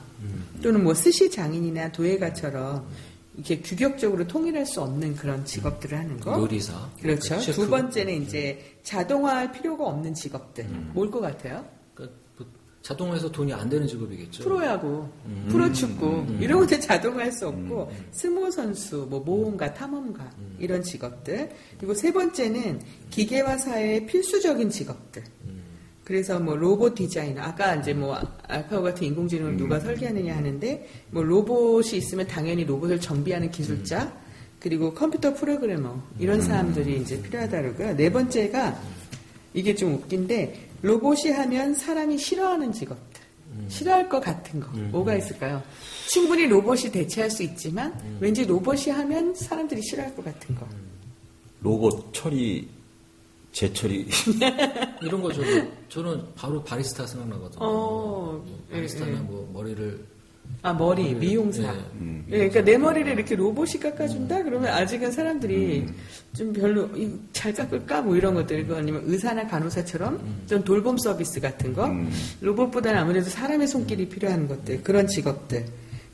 [0.61, 2.85] 또는 뭐 스시 장인이나 도예가처럼
[3.35, 6.37] 이렇게 규격적으로 통일할 수 없는 그런 직업들을 하는 거.
[6.37, 6.89] 요리사.
[7.01, 7.39] 그렇죠.
[7.39, 7.61] 셰프.
[7.61, 10.65] 두 번째는 이제 자동화할 필요가 없는 직업들.
[10.65, 10.91] 음.
[10.93, 11.65] 뭘것 같아요?
[11.93, 12.47] 그러니까 뭐
[12.81, 14.43] 자동화해서 돈이 안 되는 직업이겠죠.
[14.43, 15.47] 프로야구, 음.
[15.49, 20.57] 프로축구 이런 것들 자동화할 수 없고 스모 선수, 뭐 모험가, 탐험가 음.
[20.59, 25.23] 이런 직업들 그리고 세 번째는 기계와 사회의 필수적인 직업들.
[26.09, 26.11] 음.
[26.11, 28.17] 그래서 뭐 로봇 디자이너 아까 이제 뭐
[28.47, 34.11] 알파고 같은 인공지능을 누가 설계하느냐 하는데 뭐 로봇이 있으면 당연히 로봇을 정비하는 기술자
[34.59, 37.95] 그리고 컴퓨터 프로그래머 이런 사람들이 이제 필요하다 그러고요.
[37.95, 38.81] 네 번째가
[39.53, 43.21] 이게 좀 웃긴데 로봇이 하면 사람이 싫어하는 직업들
[43.67, 45.61] 싫어할 것 같은 거 뭐가 있을까요?
[46.09, 50.67] 충분히 로봇이 대체할 수 있지만 왠지 로봇이 하면 사람들이 싫어할 것 같은 거.
[51.61, 52.67] 로봇 처리
[53.51, 54.07] 재처리
[55.01, 57.59] 이런 거 저는, 저는 바로 바리스타 생각나거든요.
[57.61, 59.21] 어, 바리스타는 예, 예.
[59.21, 59.99] 뭐 머리를
[60.61, 61.71] 아 머리 미용사.
[61.71, 61.79] 네.
[61.95, 62.25] 음.
[62.29, 65.87] 예, 그러니까 내 머리를 이렇게 로봇이 깎아준다 그러면 아직은 사람들이
[66.35, 71.73] 좀 별로 이잘 깎을까 뭐 이런 것들 그 아니면 의사나 간호사처럼 좀 돌봄 서비스 같은
[71.73, 71.89] 거
[72.41, 75.65] 로봇보다는 아무래도 사람의 손길이 필요한 것들 그런 직업들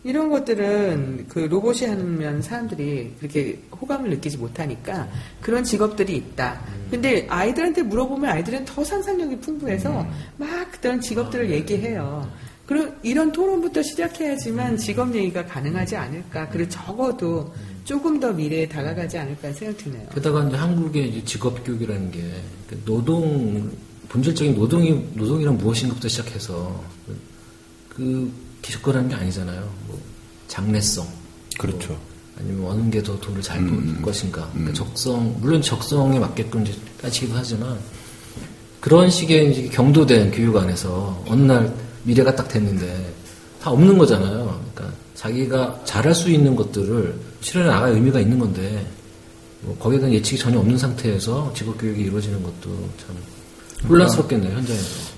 [0.05, 5.09] 이런 것들은 그 로봇이 하면 사람들이 그렇게 호감을 느끼지 못하니까
[5.41, 6.61] 그런 직업들이 있다.
[6.91, 10.05] 근데 아이들한테 물어보면 아이들은 더 상상력이 풍부해서
[10.37, 12.31] 막 그런 직업들을 얘기해요.
[12.67, 16.49] 그리고 이런 토론부터 시작해야지만 직업 얘기가 가능하지 않을까.
[16.49, 17.51] 그리고 적어도
[17.83, 20.07] 조금 더 미래에 다가가지 않을까 생각 드네요.
[20.13, 23.71] 게다가 이제 한국의 이제 직업 교육이라는 게그 노동
[24.09, 26.79] 본질적인 노동이 노동이란 무엇인가부터 시작해서
[27.89, 28.31] 그
[28.71, 29.69] 접근하는 게 아니잖아요.
[29.87, 29.99] 뭐
[30.47, 31.07] 장래성.
[31.57, 31.89] 그렇죠.
[31.89, 31.99] 뭐
[32.39, 34.49] 아니면 어느 게 더 돈을 잘벌 것인가.
[34.51, 37.77] 그러니까 적성, 물론 적성에 맞게끔 이제 따지기도 하지만
[38.81, 41.73] 그런 식의 이제 경도된 교육 안에서 어느 날
[42.03, 43.13] 미래가 딱 됐는데
[43.61, 44.61] 다 없는 거잖아요.
[44.73, 48.85] 그러니까 자기가 잘할 수 있는 것들을 실현해 나갈 의미가 있는 건데
[49.61, 53.15] 뭐 거기에 대한 예측이 전혀 없는 상태에서 직업 교육이 이루어지는 것도 참
[53.89, 55.14] 혼란스럽겠네요 현장에서.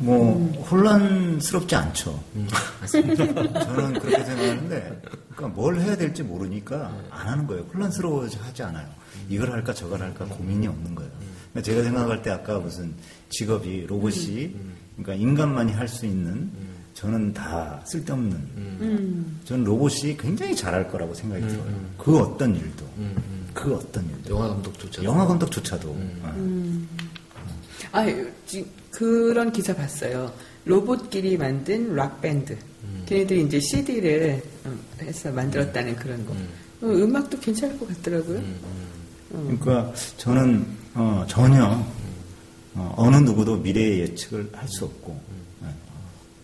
[0.00, 0.36] 뭐
[0.70, 2.22] 혼란스럽지 않죠.
[2.86, 5.02] 저는 그렇게 생각하는데,
[5.34, 7.64] 그러니까 뭘 해야 될지 모르니까 안 하는 거예요.
[7.72, 8.86] 혼란스러워하지 않아요.
[9.28, 11.10] 이걸 할까 저걸 할까 고민이 없는 거예요.
[11.52, 12.94] 그러니까 제가 생각할 때 아까 무슨
[13.28, 14.54] 직업이 로봇이
[14.96, 16.50] 그러니까 인간만이 할 수 있는
[16.94, 19.38] 저는 다 쓸데없는.
[19.44, 21.64] 저는 로봇이 굉장히 잘할 거라고 생각이 들어요.
[21.96, 22.84] 그 어떤 일도,
[23.54, 24.34] 그 어떤 일도.
[24.34, 25.88] 영화 감독조차 영화 감독조차도.
[25.90, 26.86] 어.
[27.92, 28.04] 아,
[28.46, 28.66] 지-
[28.98, 30.32] 그런 기사 봤어요.
[30.64, 32.58] 로봇끼리 만든 락 밴드.
[33.06, 34.42] 걔네들이 이제 CD를
[35.00, 36.32] 해서 만들었다는 그런 거.
[36.32, 38.42] 어, 음악도 괜찮을 것 같더라고요.
[39.30, 41.86] 그러니까 저는 어, 전혀
[42.74, 45.20] 어, 느 누구도 미래의 예측을 할 수 없고
[45.62, 45.68] 네.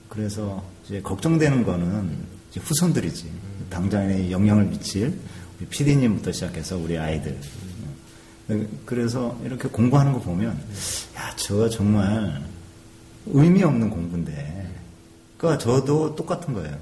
[0.08, 2.16] 그래서 이제 걱정되는 거는
[2.50, 3.30] 이제 후손들이지
[3.68, 5.18] 당장에 영향을 미칠
[5.58, 7.48] 우리 PD님부터 시작해서 우리 아이들 네.
[8.84, 10.50] 그래서 이렇게 공부하는 거 보면
[11.16, 12.42] 야 저거 정말
[13.26, 14.70] 의미 없는 공부인데
[15.38, 16.76] 그러니까 저도 똑같은 거예요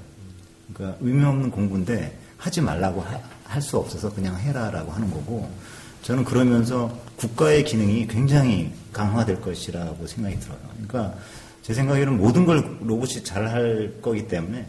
[0.73, 5.47] 그러니까 의미 없는 공부인데 하지 말라고 할 수 없어서 그냥 해라라고 하는 거고
[6.01, 10.57] 저는 그러면서 국가의 기능이 굉장히 강화될 것이라고 생각이 들어요.
[10.87, 11.15] 그러니까
[11.61, 14.65] 제 생각에는 모든 걸 로봇이 잘 할 거기 때문에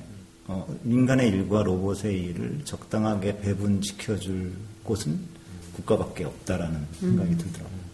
[0.46, 4.52] 어, 인간의 일과 로봇의 일을 적당하게 배분시켜줄
[4.84, 5.18] 곳은
[5.74, 7.84] 국가밖에 없다라는 생각이 들더라고요.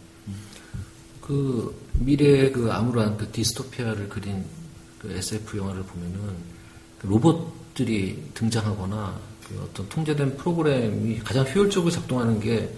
[1.21, 4.43] 그 미래의 그 암울한 그 디스토피아를 그린
[4.99, 6.19] 그 SF 영화를 보면은
[6.99, 12.69] 그 로봇들이 등장하거나 그 어떤 통제된 프로그램이 가장 효율적으로 작동하는 게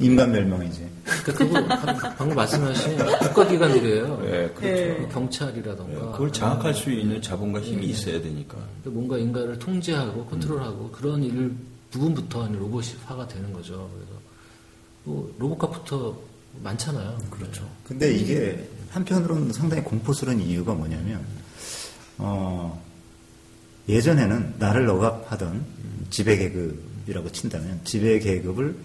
[0.00, 0.88] 인간 멸망이지.
[1.04, 4.20] 그러니까 그거 방- 방금 말씀하신 국가기관들이에요.
[4.22, 5.08] 네, 그렇죠.
[5.08, 8.56] 경찰이라던가 그걸 장악할 수 있는 자본과 힘이 있어야 되니까.
[8.84, 11.52] 뭔가 인간을 통제하고 컨트롤하고 그런 일
[11.92, 13.88] 부분부터 이제 로봇화가 되는 거죠.
[13.94, 14.20] 그래서
[15.04, 16.18] 뭐 로봇값부터
[16.62, 17.18] 많잖아요.
[17.30, 17.68] 그렇죠.
[17.86, 21.24] 근데 이게 한편으로는 상당히 공포스러운 이유가 뭐냐면,
[22.18, 22.82] 어,
[23.88, 25.64] 예전에는 나를 억압하던
[26.10, 28.76] 지배 계급이라고 친다면, 지배 계급을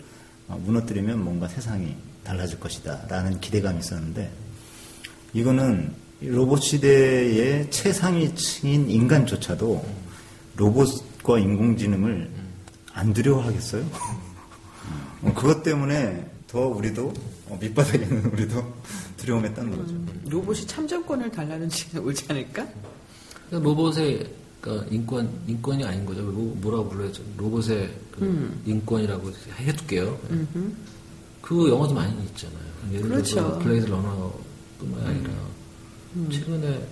[0.48, 1.93] 어, 무너뜨리면 뭔가 세상이
[2.24, 3.06] 달라질 것이다.
[3.10, 4.32] 라는 기대감이 있었는데,
[5.34, 9.86] 이거는 로봇 시대의 최상위층인 인간조차도
[10.56, 12.37] 로봇과 인공지능을
[12.97, 13.86] 안 두려워하겠어요?
[15.21, 17.13] 어, 그것 때문에 더 우리도
[17.47, 18.73] 어, 밑바닥에 있는 우리도
[19.17, 19.95] 두려움에 따는 거죠.
[20.29, 22.67] 로봇이 참정권을 달라는 지가 오지 않을까?
[23.47, 24.29] 그러니까 로봇의
[24.60, 26.21] 그러니까 인권 인권이 아닌 거죠.
[26.21, 27.21] 로, 뭐라고 불러야죠?
[27.38, 30.19] 로봇의 그 인권이라고 해둘게요.
[31.41, 32.60] 그 영화도 많이 있잖아요.
[32.93, 33.60] 예를 들어서 그렇죠.
[33.60, 35.29] 블레이드 러너뿐만 아니라
[36.31, 36.88] 최근에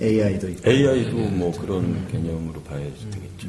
[0.00, 3.48] AI도 있고 AI도 뭐 그런 개념으로 봐야 되겠죠.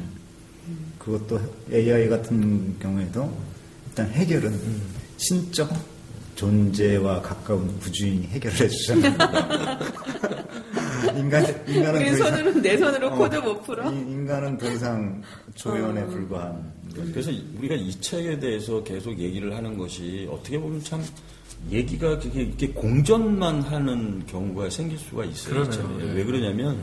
[1.04, 1.40] 그것도
[1.72, 3.32] AI 같은 경우에도
[3.88, 4.56] 일단 해결은
[5.16, 5.68] 신적
[6.36, 9.12] 존재와 가까운 우주인이 해결을 해주잖아요.
[11.18, 13.90] 인간 인간은 이상- 손으로 내 손으로 어, 코드 못 풀어.
[13.92, 15.22] 인- 인간은 더 이상
[15.54, 17.12] 조연에 불과한 거죠.
[17.12, 21.02] 그래서 우리가 이 책에 대해서 계속 얘기를 하는 것이 어떻게 보면 참
[21.70, 25.68] 얘기가 그게 이렇게 공전만 하는 경우가 생길 수가 있어요.
[26.00, 26.12] 예.
[26.14, 26.78] 왜 그러냐면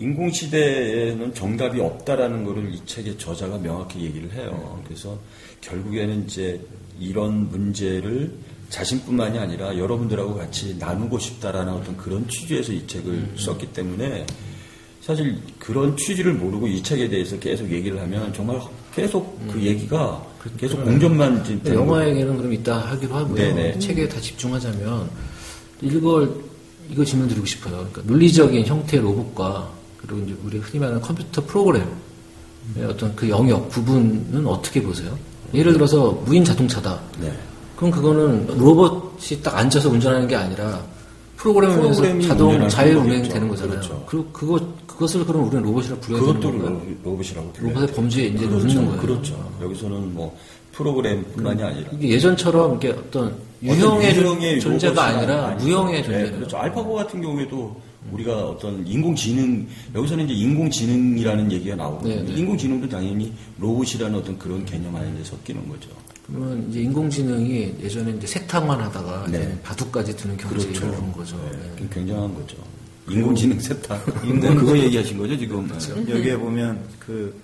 [0.00, 4.80] 인공 시대에는 정답이 없다라는 것을 이 책의 저자가 명확히 얘기를 해요.
[4.84, 5.18] 그래서
[5.60, 6.58] 결국에는 이제
[6.98, 8.32] 이런 문제를
[8.70, 14.26] 자신뿐만이 아니라 여러분들하고 같이 나누고 싶다라는 어떤 그런 취지에서 이 책을 썼기 때문에
[15.02, 18.58] 사실 그런 취지를 모르고 이 책에 대해서 계속 얘기를 하면 정말
[18.94, 20.24] 계속 그 얘기가
[20.56, 22.10] 계속 공전만 이제 되는 영화 거예요.
[22.10, 23.34] 얘기는 그럼 이따 하기로 하고요.
[23.34, 23.78] 네네.
[23.78, 25.10] 책에 다 집중하자면
[25.82, 26.34] 이걸
[26.90, 27.76] 이거 질문 드리고 싶어요.
[27.76, 31.86] 그러니까 논리적인 형태의 로봇과 그리고 이제 우리 흔히 말하는 컴퓨터 프로그램의
[32.88, 35.16] 어떤 그 영역 부분은 어떻게 보세요?
[35.52, 37.00] 예를 들어서 무인 자동차다.
[37.20, 37.32] 네.
[37.76, 40.80] 그럼 그거는 로봇이 딱 앉아서 운전하는 게 아니라
[41.36, 43.32] 프로그램이 자동 자율 운행이 거겠죠.
[43.34, 43.70] 되는 거잖아요.
[43.80, 44.04] 그렇죠.
[44.06, 46.56] 그 그거 그것을 그럼 우리는 로봇이라 불러야 되는 그것도?
[46.58, 47.52] 로- 로봇이라고.
[47.58, 48.66] 로봇의 범주에 이제 그렇죠.
[48.66, 49.00] 넣는 거예요.
[49.00, 49.50] 그렇죠.
[49.62, 50.36] 여기서는 뭐
[50.72, 55.66] 프로그램뿐만이 아니라 이게 예전처럼 이게 어떤 유형의, 어떤 유형의 존재가 아니라 아니죠.
[55.66, 56.32] 무형의 네, 존재예요.
[56.36, 56.56] 그렇죠.
[56.58, 57.80] 알파고 같은 경우에도
[58.12, 62.14] 우리가 어떤 인공지능 여기서는 이제 인공지능이라는 얘기가 나오거든요.
[62.14, 62.32] 네, 네.
[62.34, 65.88] 인공지능도 당연히 로봇이라는 어떤 그런 개념 안에 이제 섞이는 거죠.
[66.26, 69.38] 그러면 이제 인공지능이 예전에 이제 세탁만 하다가 네.
[69.38, 70.86] 이제 바둑까지 두는 경지에 그렇죠.
[70.86, 71.36] 이르는 거죠.
[71.50, 71.76] 네, 네.
[71.76, 72.56] 좀 굉장한 거죠.
[73.08, 74.04] 인공지능 세탁.
[74.24, 75.68] 인공- 그거 얘기하신 거죠 지금?
[76.08, 77.34] 여기에 보면 그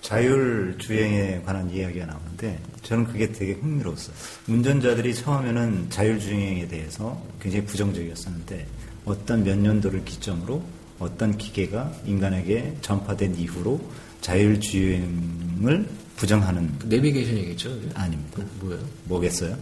[0.00, 4.14] 자율 주행에 관한 이야기가 나오는데 저는 그게 되게 흥미로웠어요.
[4.48, 8.66] 운전자들이 처음에는 자율 주행에 대해서 굉장히 부정적이었었는데
[9.04, 10.62] 어떤 몇 년도를 기점으로
[10.98, 13.80] 어떤 기계가 인간에게 전파된 이후로
[14.20, 15.86] 자율 주행을
[16.16, 17.70] 부정하는 그 내비게이션 얘기죠?
[17.94, 18.36] 아닙니다.
[18.36, 18.82] 그 뭐예요?
[19.04, 19.56] 뭐겠어요?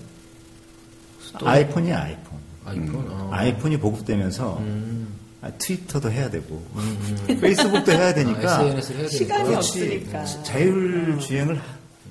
[1.39, 2.39] 또- 아이폰이 아이폰.
[2.65, 3.07] 아이폰?
[3.11, 3.31] 어.
[3.33, 5.09] 아이폰이 보급되면서 음.
[5.41, 6.61] 아, 트위터도 해야 되고
[7.41, 9.09] 페이스북도 해야 되니까 아, SNS를 해야 되니까.
[9.09, 9.83] 시간이 그렇지.
[9.83, 10.25] 없으니까.
[10.43, 11.61] 자율 주행을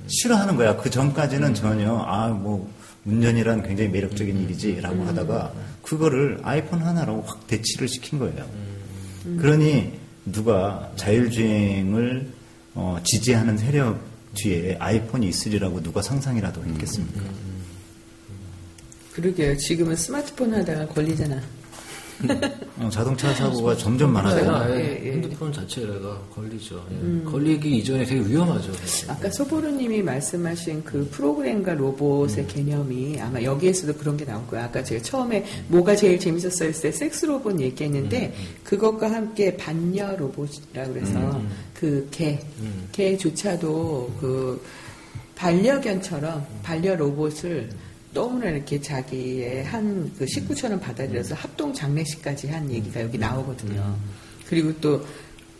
[0.07, 0.77] 싫어하는 거야.
[0.77, 2.71] 그 전까지는 전혀 아뭐
[3.07, 8.45] 운전이란 굉장히 매력적인 일이지라고 하다가 그거를 아이폰 하나로 확 대치를 시킨 거예요.
[9.37, 9.93] 그러니
[10.25, 12.27] 누가 자율 주행을
[12.75, 13.99] 어, 지지하는 세력
[14.35, 17.21] 뒤에 아이폰이 있으리라고 누가 상상이라도 했겠습니까?
[19.13, 19.57] 그러게요.
[19.57, 21.41] 지금은 스마트폰 하다가 걸리잖아.
[22.79, 24.55] 어, 자동차 사고가 점점 많아져요.
[24.55, 25.11] 아예 예, 예.
[25.13, 26.83] 핸드폰 자체가 걸리죠.
[26.91, 27.23] 예.
[27.23, 28.71] 걸리기 이전에 되게 위험하죠.
[29.07, 34.65] 아까 소보루님이 말씀하신 그 프로그램과 로봇의 개념이 아마 여기에서도 그런 게 나올 거예요.
[34.65, 40.93] 아까 제가 처음에 뭐가 제일 재밌었어요 했을 때 섹스 로봇 얘기했는데 그것과 함께 반려 로봇이라고
[40.93, 41.41] 그래서
[41.73, 42.39] 그 개,
[42.91, 44.61] 개조차도 그
[45.35, 47.69] 반려견처럼 반려 로봇을
[48.17, 53.95] 너무나 이렇게 자기의 한그 식구처럼 받아들여서 합동 장례식까지 한 얘기가 여기 나오거든요.
[54.49, 55.05] 그리고 또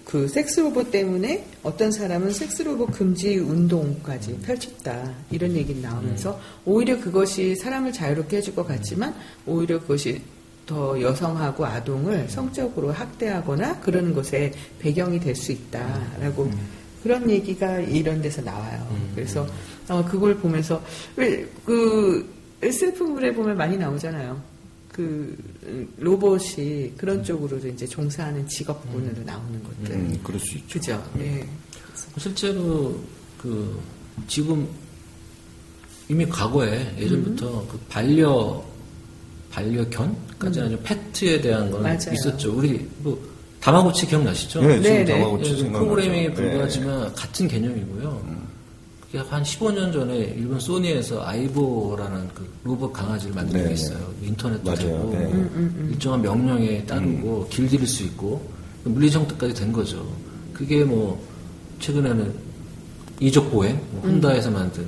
[0.07, 6.97] 그 섹스 로봇 때문에 어떤 사람은 섹스 로봇 금지 운동까지 펼쳤다 이런 얘기 나오면서 오히려
[6.97, 9.13] 그것이 사람을 자유롭게 해줄 것 같지만
[9.45, 10.21] 오히려 그것이
[10.65, 16.51] 더 여성하고 아동을 성적으로 학대하거나 그러는 것에 배경이 될 수 있다라고
[17.03, 18.87] 그런 얘기가 이런 데서 나와요.
[19.13, 19.45] 그래서
[19.89, 20.81] 어, 그걸 보면서
[21.17, 24.41] 왜 그 SF물에 보면 많이 나오잖아요.
[24.91, 29.95] 그 음, 로봇이 그런 쪽으로도 이제 종사하는 직업군으로 나오는 것들.
[29.95, 30.79] 음, 그럴 수 있죠.
[30.79, 31.03] 그죠?
[31.19, 31.45] 예.
[32.17, 32.97] 실제로
[33.37, 33.79] 그
[34.27, 34.67] 지금
[36.09, 38.63] 이미 과거에 예전부터 그 반려
[39.51, 42.13] 반려견까지는 아니고 페트에 대한 건 맞아요.
[42.13, 42.55] 있었죠.
[42.57, 43.19] 우리 뭐
[43.59, 44.61] 다마고치 기억나시죠?
[44.61, 45.13] 네, 지금 네, 네.
[45.13, 45.85] 다마고치 예, 그 생각나죠.
[45.85, 46.33] 프로그래밍에 네.
[46.33, 48.21] 불과하지만 같은 개념이고요.
[48.21, 48.37] 그게
[49.29, 53.97] 한 15년 전에 일본 소니에서 아이보라는 그 로봇 강아지를 만든 네, 게 있어요.
[54.23, 54.79] 인터넷도 맞아요.
[54.79, 55.25] 되고 네.
[55.33, 55.89] 음.
[55.91, 58.49] 일정한 명령에 따르고 길들일 수 있고
[58.83, 60.05] 물리정도까지 된 거죠.
[60.53, 61.21] 그게 뭐
[61.79, 62.33] 최근에는
[63.19, 64.85] 이족 보행 뭐 혼다에서 만든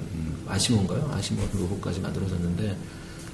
[0.47, 1.11] 아시모인가요?
[1.13, 2.75] 아시모 로봇까지 만들어졌는데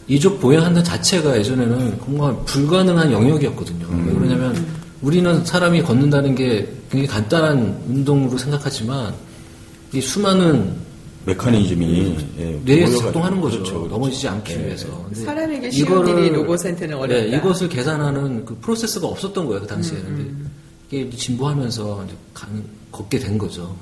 [0.08, 3.88] 이족 보행하는 자체가 예전에는 정말 불가능한 영역이었거든요.
[4.06, 4.66] 왜 그러냐면
[5.02, 9.14] 우리는 사람이 걷는다는 게 굉장히 간단한 운동으로 생각하지만
[9.94, 10.85] 이 수많은
[11.26, 12.86] 메커니즘이 예, 뇌에.
[12.98, 13.58] 작동하는 거죠.
[13.58, 13.88] 그렇죠, 그렇죠.
[13.94, 14.66] 넘어지지 않기 예.
[14.66, 15.04] 위해서.
[15.06, 17.16] 근데 사람에게 쉬운 일이 로봇한테는 어렵다.
[17.30, 19.98] 네, 이것을 계산하는 그 프로세스가 없었던 거예요, 그 당시에.
[20.00, 20.32] 근데
[20.88, 23.76] 이게 이제 진보하면서 이제 가는, 걷게 된 거죠.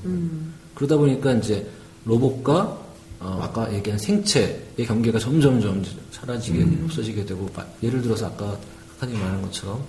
[0.75, 1.67] 그러다 보니까 이제
[2.05, 2.81] 로봇과
[3.19, 8.57] 어, 아까 얘기한 생체의 경계가 점점점 사라지게, 없어지게 되고, 마- 예를 들어서 아까
[8.99, 9.81] 카카님 말한 것처럼,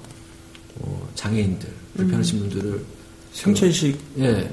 [0.81, 2.85] 어, 장애인들, 불편하신 분들을
[3.33, 4.49] 생체식 예,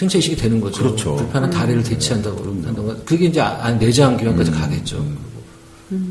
[0.00, 0.82] 생- 생체이식이 되는 거죠.
[0.82, 1.16] 그렇죠.
[1.16, 2.94] 불편한 다리를 대체한다고 한다고.
[3.04, 5.04] 그게 이제 아- 아, 내장 기관까지 가겠죠.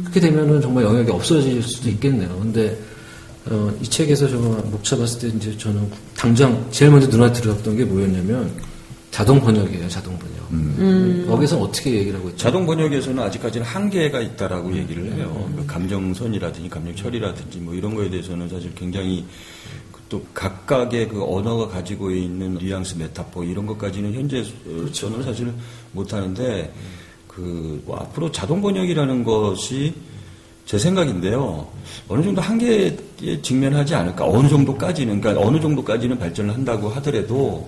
[0.03, 2.29] 그렇게 되면은 정말 영역이 없어질 수도 있겠네요.
[2.39, 2.77] 근데
[3.45, 7.85] 어, 이 책에서 제가 목 잡았을 때 이제 저는 당장 제일 먼저 눈에 들어왔던 게
[7.85, 8.51] 뭐였냐면
[9.11, 9.87] 자동 번역이에요.
[9.87, 10.39] 자동 번역.
[11.27, 12.37] 거기서 어떻게 얘기를 하고 있죠?
[12.37, 15.49] 자동 번역에서는 아직까지는 한계가 있다라고 얘기를 해요.
[15.55, 19.58] 그 감정선이라든지 감정 처리라든지 뭐 이런 거에 대해서는 사실 굉장히 그
[20.09, 24.43] 또 각각의 그 언어가 가지고 있는 뉘앙스, 메타포 이런 것까지는 현재
[24.91, 25.53] 저는 사실
[25.93, 26.73] 못 하는데
[27.27, 29.93] 그 뭐 앞으로 자동 번역이라는 것이
[30.65, 31.67] 제 생각인데요.
[32.07, 32.95] 어느 정도 한계에
[33.41, 34.25] 직면하지 않을까?
[34.25, 37.67] 어느 정도까지는, 그러니까 어느 정도까지는 발전을 한다고 하더라도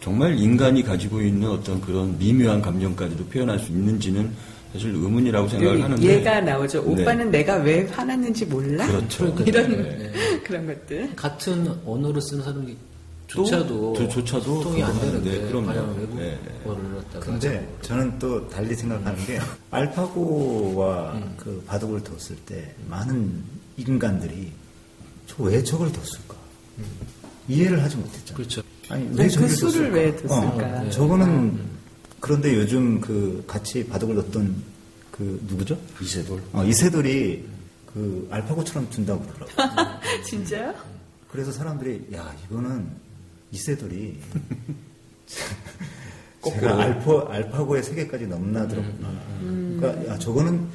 [0.00, 4.32] 정말 인간이 가지고 있는 어떤 그런 미묘한 감정까지도 표현할 수 있는지는
[4.72, 6.02] 사실 의문이라고 생각을 여기 하는데.
[6.06, 6.82] 얘가 나오죠.
[6.94, 7.02] 네.
[7.02, 8.86] 오빠는 내가 왜 화났는지 몰라?
[8.86, 9.26] 그렇죠.
[9.46, 10.12] 이런 네.
[10.44, 11.14] 그런 것들.
[11.16, 12.76] 같은 언어를 쓰는 사람이
[13.26, 15.50] 조차도 또 조차도 소통이 안 되는데.
[15.52, 16.38] 과연 네.
[16.64, 19.38] 외국어를 갖다가 근데 저는 또 달리 생각하는 게
[19.70, 23.42] 알파고와 그 바둑을 뒀을 때 많은
[23.76, 24.50] 인간들이
[25.26, 26.34] 저 왜 저걸 뒀을까
[27.48, 28.34] 이해를 하지 못했잖아요.
[28.36, 28.62] 그렇죠.
[28.88, 29.94] 아니 네, 왜그 저걸 수를 뒀을까?
[29.96, 30.80] 왜 뒀을까?
[30.80, 30.90] 어, 네.
[30.90, 31.58] 저거는
[32.20, 34.54] 그런데 요즘 그 같이 바둑을 뒀던
[35.10, 35.78] 그 누구죠?
[36.00, 36.42] 이세돌.
[36.52, 37.44] 어, 이세돌이
[37.92, 40.00] 그 알파고처럼 둔다고 그러더라고요.
[40.24, 40.74] 진짜요?
[41.30, 42.88] 그래서 사람들이 야 이거는
[43.52, 44.18] 이세돌이
[46.44, 49.08] 제가 알파 알파고의 세계까지 넘나들었구나.
[49.40, 50.68] 그러니까 야 저거는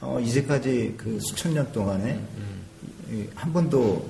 [0.00, 2.20] 어, 이제까지 그 수천 년 동안에
[3.10, 4.08] 이한 번도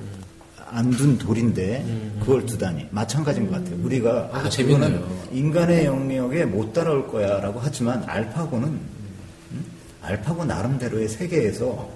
[0.74, 3.78] 안 둔 돌인데 그걸 두다니 마찬가지인 것 같아요.
[3.84, 4.48] 우리가 아, 아.
[4.48, 5.02] 그거는
[5.32, 9.64] 인간의 영역에 못 따라올 거야라고 하지만 알파고는 음?
[10.02, 11.88] 알파고 나름대로의 세계에서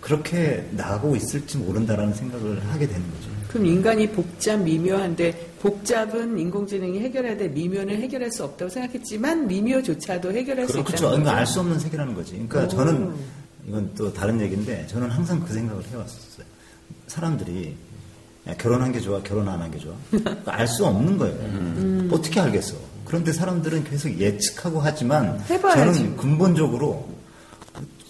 [0.00, 3.30] 그렇게 나가고 있을지 모른다라는 생각을 하게 되는 거죠.
[3.48, 10.66] 그럼 인간이 복잡 미묘한데 복잡은 인공지능이 해결해야 돼 미묘는 해결할 수 없다고 생각했지만 미묘조차도 해결할
[10.68, 10.90] 수 그렇죠.
[10.92, 11.36] 있다는 이건 거죠.
[11.36, 12.32] 알수 없는 세계라는 거지.
[12.48, 12.68] 그러니까 오.
[12.68, 13.14] 저는
[13.68, 16.46] 이건 또 다른 얘기인데 저는 항상 그 생각을 해왔었어요.
[17.08, 17.74] 사람들이
[18.48, 19.94] 야, 결혼한 게 좋아, 결혼 안 한 게 좋아.
[20.46, 21.34] 알 수 없는 거예요.
[21.40, 22.08] 음.
[22.12, 22.74] 어떻게 알겠어?
[23.04, 25.98] 그런데 사람들은 계속 예측하고 하지만 해봐야지.
[25.98, 27.08] 저는 근본적으로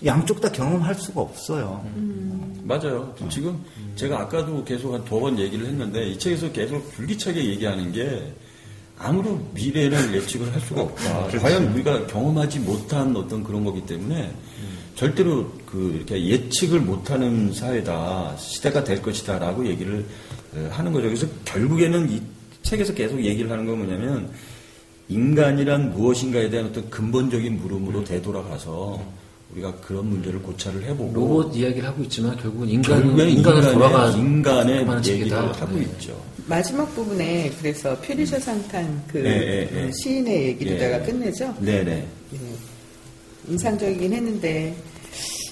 [0.04, 1.84] 양쪽 다 경험할 수가 없어요.
[2.64, 3.14] 맞아요.
[3.30, 3.58] 지금
[3.94, 8.32] 제가 아까도 계속 한 두 번 얘기를 했는데 이 책에서 계속 불기차게 얘기하는 게
[8.98, 11.28] 아무런 미래를 예측을 할 수가 없다.
[11.38, 14.32] 과연 우리가 경험하지 못한 어떤 그런 거기 때문에
[14.94, 20.25] 절대로 그 이렇게 예측을 못하는 사회다 시대가 될 것이다라고 얘기를 어,
[20.70, 21.06] 하는 거죠.
[21.06, 22.22] 그래서 결국에는 이
[22.62, 24.30] 책에서 계속 얘기를 하는 건 뭐냐면
[25.08, 29.00] 인간이란 무엇인가에 대한 어떤 근본적인 물음으로 되돌아가서
[29.52, 34.08] 우리가 그런 문제를 고찰을 해보고 로봇 이야기를 하고 있지만 결국은 인간, 결국엔 인간을 인간의, 돌아가
[34.10, 35.38] 인간의 얘기를.
[35.38, 35.82] 하고 네.
[35.82, 36.20] 있죠.
[36.48, 39.90] 마지막 부분에 그래서 퓨리셔 상탄 그 네, 네, 네.
[39.92, 41.06] 시인의 얘기로다가 예.
[41.06, 41.54] 끝내죠.
[41.60, 41.90] 네네.
[42.34, 42.38] 예.
[43.48, 44.74] 인상적이긴 했는데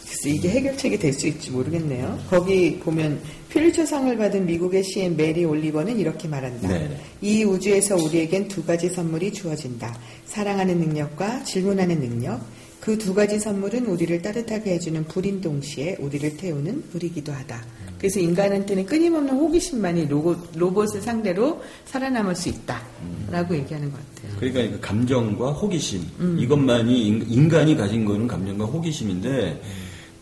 [0.08, 2.18] 글쎄 이게 해결책이 될 수 있지 모르겠네요.
[2.28, 3.20] 거기 보면
[3.54, 6.66] 퓰리처상을 받은 미국의 시인 메리 올리버는 이렇게 말한다.
[6.66, 7.00] 네네.
[7.22, 9.96] 이 우주에서 우리에겐 두 가지 선물이 주어진다.
[10.26, 12.40] 사랑하는 능력과 질문하는 능력.
[12.80, 17.64] 그 두 가지 선물은 우리를 따뜻하게 해주는 불인 동시에 우리를 태우는 불이기도 하다.
[17.96, 24.36] 그래서 인간한테는 끊임없는 호기심만이 로봇, 로봇을 상대로 살아남을 수 있다라고 얘기하는 것 같아요.
[24.38, 26.02] 그러니까 그 감정과 호기심
[26.40, 29.62] 이것만이 인- 인간이 가진 거는 감정과 호기심인데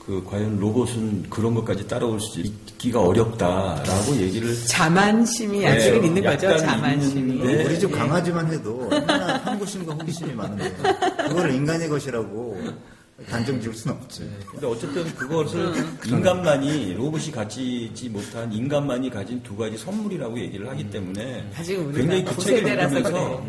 [0.05, 6.57] 그 과연 로봇은 그런 것까지 따라올 수 있기가 어렵다라고 얘기를 자만심이 아직은 네, 있는 거죠.
[6.59, 7.35] 자만심이.
[7.35, 7.95] 있는데 우리 집 예.
[7.95, 10.75] 강아지만 해도 얼마나 항구심과 호기심이 많은데
[11.29, 12.61] 그걸 인간의 것이라고
[13.31, 14.29] 단정 지을 수는 없지.
[14.51, 15.73] 근데 어쨌든 그것을
[16.05, 22.25] 인간만이 로봇이 가지지 못한 인간만이 가진 두 가지 선물이라고 얘기를 하기 때문에 아직 우리가 굉장히
[22.25, 23.47] 그 책을 고세대라서 읽으면서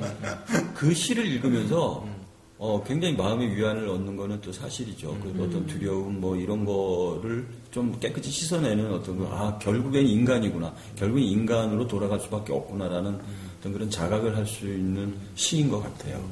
[0.75, 2.05] 그 시를 읽으면서
[2.59, 5.17] 어, 굉장히 마음의 위안을 얻는 거는 또 사실이죠.
[5.21, 10.73] 그 어떤 두려움 뭐 이런 거를 좀 깨끗이 씻어내는 어떤 그, 아 결국엔 인간이구나.
[10.95, 13.19] 결국엔 인간으로 돌아갈 수밖에 없구나라는
[13.59, 16.23] 어떤 그런 자각을 할 수 있는 시인 것 같아요.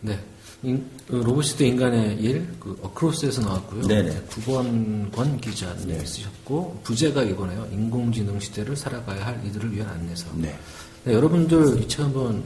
[0.00, 0.18] 네.
[0.62, 3.82] 인- 그 로봇이 대 인간의 일, 그 어크로스에서 나왔고요.
[3.88, 4.22] 네네.
[4.30, 7.66] 구건권 기자님이 쓰셨고, 부제가 이거네요.
[7.72, 10.26] 인공지능 시대를 살아가야 할 이들을 위한 안내서.
[10.36, 10.56] 네.
[11.04, 12.42] 네, 여러분들 이 책 한번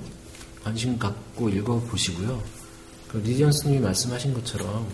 [0.67, 2.43] 관심 갖고 읽어보시고요.
[3.07, 4.85] 그 리디언스님이 말씀하신 것처럼,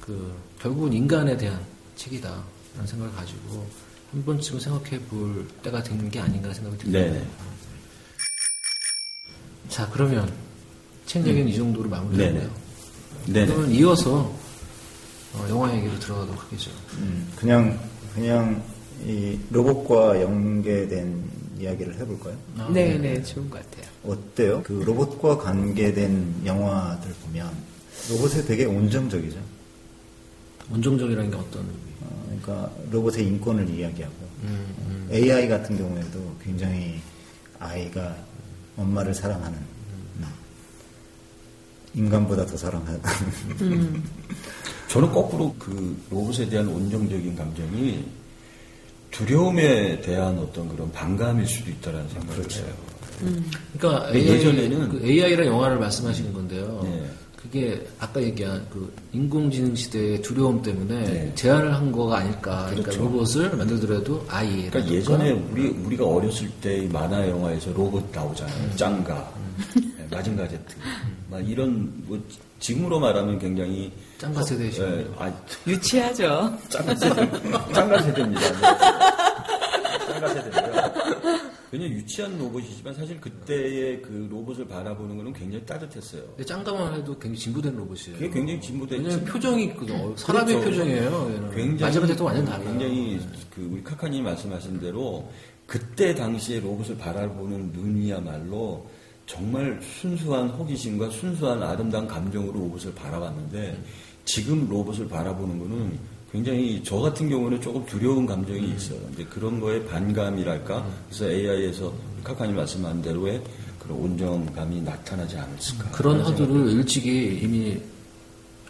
[0.00, 1.60] 그, 결국은 인간에 대한
[1.96, 2.30] 책이다.
[2.74, 3.66] 라는 생각을 가지고,
[4.10, 6.98] 한 번쯤 생각해 볼 때가 된 게 아닌가 생각이 듭니다.
[6.98, 7.26] 네네.
[9.68, 10.32] 자, 그러면
[11.04, 12.40] 책 얘기는 이 정도로 마무리하고요.
[12.40, 12.50] 네네.
[13.26, 13.46] 네네.
[13.48, 14.34] 그러면 이어서
[15.34, 16.70] 어, 영화 얘기로 들어가도록 하겠죠.
[16.94, 17.78] 음, 그냥
[18.14, 18.62] 그냥
[19.04, 21.22] 이 로봇과 연계된
[21.60, 22.34] 이야기를 해볼까요?
[22.56, 23.92] 아, 네, 네, 좋은 것 같아요.
[24.06, 24.62] 어때요?
[24.64, 27.50] 그 로봇과 관계된 영화들 보면
[28.10, 29.38] 로봇에 되게 온정적이죠.
[30.70, 31.76] 온정적이라는 게 어떤 의미?
[32.02, 35.08] 어, 그러니까 로봇의 인권을 이야기하고 음, 음.
[35.12, 37.00] AI 같은 경우에도 굉장히
[37.58, 38.16] 아이가
[38.76, 40.26] 엄마를 사랑하는 음,
[41.94, 43.00] 인간보다 더 사랑하는
[44.88, 48.04] 저는 거꾸로 그 로봇에 대한 온정적인 감정이
[49.10, 52.95] 두려움에 대한 어떤 그런 반감일 수도 있다라는 생각을 해요.
[53.78, 56.80] 그러니까 네, AI, 예전에는- 그 AI라는 영화를 말씀하시는 건데요.
[56.84, 57.06] 네.
[57.36, 61.32] 그게 아까 얘기한 그 인공지능 시대의 두려움 때문에 네.
[61.36, 62.66] 제안을 한 거가 아닐까.
[62.70, 63.02] 그러니까 그렇죠.
[63.04, 64.68] 로봇을 만들더라도 아이.
[64.68, 68.74] 그러니까 예전에 우리 우리가 어렸을 때이 만화 영화에서 로봇 나오잖아요.
[68.76, 69.32] 짱가,
[69.76, 70.74] 네, 마징가 제트,
[71.30, 72.20] 막 이런 뭐
[72.58, 74.96] 지금으로 말하면 굉장히 짱가 세대시군요.
[74.96, 75.32] 예, 아,
[75.68, 76.52] 유치하죠.
[76.68, 77.30] 짱가 세대,
[77.74, 78.40] 짱가 세대입니다.
[78.40, 78.60] 네.
[80.08, 81.70] 짱가 세대고 요.
[81.70, 86.22] 그냥 유치한 로봇이지만 사실 그때의 그 로봇을 바라보는 거는 굉장히 따뜻했어요.
[86.28, 88.18] 근데 짱가만 해도 굉장히 진보된 로봇이에요.
[88.18, 89.02] 그게 굉장히 진보됐지.
[89.02, 90.70] 왜냐면 표정이 그 어, 사람의 그렇죠.
[90.70, 91.30] 표정이에요.
[91.34, 91.50] 얘는.
[91.50, 92.68] 굉장히 마지막에 또 완전 달라요.
[92.68, 93.20] 굉장히
[93.54, 95.28] 그 우리 카카님 말씀하신 대로
[95.66, 98.86] 그때 당시에 로봇을 바라보는 눈이야말로
[99.26, 103.82] 정말 순수한 호기심과 순수한 아름다운 감정으로 로봇을 바라봤는데
[104.24, 105.98] 지금 로봇을 바라보는 거는
[106.36, 108.98] 굉장히 저 같은 경우는 조금 두려운 감정이 있어요.
[109.00, 110.86] 근데 그런 거에 반감이랄까?
[111.08, 111.90] 그래서 AI에서
[112.22, 113.40] 카카님 말씀한 대로의
[113.78, 115.92] 그런 온정감이 나타나지 않았을까?
[115.92, 117.80] 그런 하는 허들을 일찍이 이미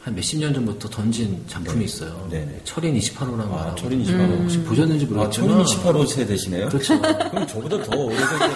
[0.01, 2.29] 한 몇십 년 전부터 던진 작품이 있어요.
[2.31, 2.61] 네네.
[2.63, 3.77] 철인 28호라는 아, 말.
[3.77, 4.43] 철인 28호.
[4.43, 5.49] 혹시 보셨는지 아, 모르겠지만.
[5.49, 6.69] 철인 28호 세대시네요?
[6.69, 7.01] 그렇죠.
[7.03, 8.47] 그럼 저보다 더 오래된 거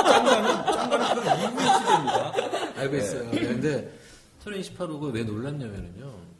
[0.00, 2.32] 짱가는, 짱가는 그럼 이후의 시대입니다.
[2.76, 3.30] 알고 있어요.
[3.30, 3.98] 네, 근데
[4.42, 6.37] 철인 28호가 왜 놀랐냐면요.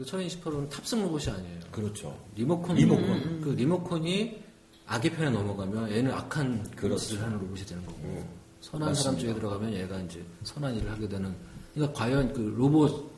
[0.00, 1.60] 그 28호는 탑승 로봇이 아니에요.
[1.70, 2.18] 그렇죠.
[2.34, 2.74] 리모컨.
[2.76, 3.40] 리모컨.
[3.42, 4.42] 그 리모컨이
[4.86, 6.96] 악의 편에 넘어가면 얘는 악한 그렇죠.
[6.96, 8.24] 짓을 하는 로봇이 되는 거고
[8.62, 8.94] 선한 맞습니다.
[8.94, 11.34] 사람 쪽에 들어가면 얘가 이제 선한 일을 하게 되는.
[11.74, 13.10] 그러니까 과연 그 로봇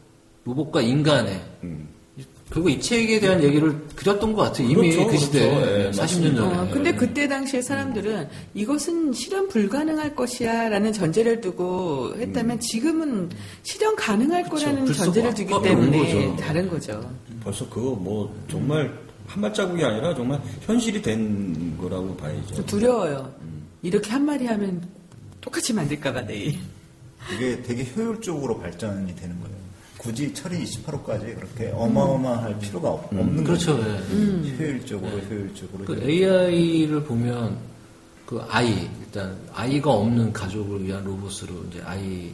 [0.45, 1.89] 로봇과 인간의 음.
[2.53, 4.69] 결국 이 책에 대한 얘기를 그렸던 것 같아요.
[4.69, 5.71] 이미 그렇죠, 그 시대에 그렇죠.
[5.73, 6.37] 예, 40년 맞습니다.
[6.43, 6.59] 전에.
[6.59, 13.31] 어, 근데 그때 당시에 사람들은 이것은 실현 불가능할 것이야 라는 전제를 두고 했다면 지금은
[13.63, 14.57] 실현 가능할 그쵸.
[14.57, 16.37] 거라는 불쑥 전제를 두기 와- 때문에 거죠.
[16.37, 17.11] 다른 거죠.
[17.43, 18.93] 벌써 그거 뭐 정말
[19.27, 22.67] 한 발자국이 아니라 정말 현실이 된 거라고 봐야죠.
[22.67, 23.33] 두려워요.
[23.81, 24.83] 이렇게 한마디 하면
[25.41, 26.55] 똑같이 만들까봐 내일.
[27.35, 29.52] 이게 되게 효율적으로 발전이 되는 거예요.
[30.03, 33.77] 굳이 철인 28호까지 그렇게 어마어마할 필요가 없, 는 그렇죠.
[33.77, 33.89] 거죠.
[33.89, 34.57] 예.
[34.59, 35.85] 효율적으로 효율적으로.
[35.85, 37.57] 그 AI를 보면
[38.27, 42.33] 그 아이 일단 아이가 없는 가족을 위한 로봇으로 이제 아이를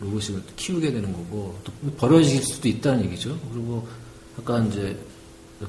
[0.00, 3.38] 로봇을 키우게 되는 거고 또 버려질 수도 있다는 얘기죠.
[3.52, 3.86] 그리고
[4.38, 4.96] 아까 이제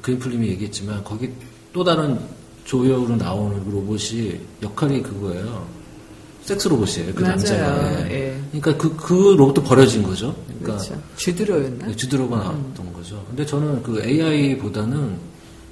[0.01, 1.29] 그린플림이 얘기했지만 거기
[1.73, 2.17] 또 다른
[2.63, 5.67] 조형으로 나오는 그 로봇이 역할이 그거예요.
[6.45, 7.13] 섹스 로봇이에요.
[7.15, 7.35] 그 맞아요.
[7.35, 8.11] 남자가.
[8.11, 8.39] 예.
[8.51, 10.35] 그러니까 그, 그 로봇도 버려진 거죠.
[10.59, 11.01] 그러니까 그렇죠.
[11.17, 11.87] 주드로였나?
[11.87, 13.25] 네, 주드로가 나왔던 거죠.
[13.27, 15.17] 근데 저는 그 AI보다는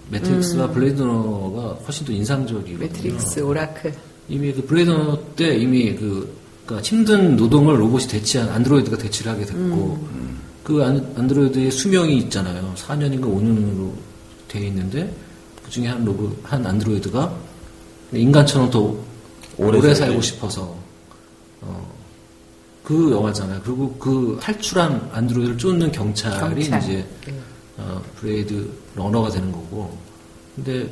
[0.10, 2.80] 매트릭스와 블레이드 러너가 훨씬 더 인상적이거든요.
[2.80, 3.94] 매트릭스, 오라클.
[4.30, 9.46] 이미 그 블레이드 러너 때 이미 그 그러니까 힘든 노동을 로봇이 대체한 안드로이드가 대체를 하게
[9.46, 10.08] 됐고
[10.64, 12.74] 그 안, 안드로이드의 수명이 있잖아요.
[12.76, 13.92] 4년인가 5년으로
[14.48, 15.14] 돼 있는데
[15.64, 17.34] 그 중에 한 로봇 한 안드로이드가
[18.14, 18.96] 인간처럼 더
[19.58, 19.94] 오래 오래.
[19.96, 20.76] 살고 싶어서
[21.62, 21.94] 어,
[22.84, 23.62] 그 영화잖아요.
[23.64, 26.82] 그리고 그 탈출한 안드로이드를 쫓는 경찰이 경찰.
[26.82, 27.34] 이제 예.
[27.78, 29.98] 어, 블레이드 러너가 되는 거고.
[30.56, 30.88] 근데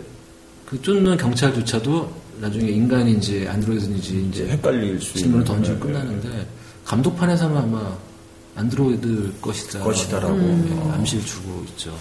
[0.66, 5.44] 그 쫓는 경찰조차도 나중에 인간인지 안드로이드인지 이제 헷갈릴 수 질문을.
[5.46, 6.00] 던지고 네, 네.
[6.00, 6.48] 끝나는데
[6.86, 7.96] 감독판에서는 아마
[8.56, 9.80] 안드로이드 것이다.
[9.84, 10.36] 것이다라고.
[10.38, 11.96] 네, 암시를 주고 있죠.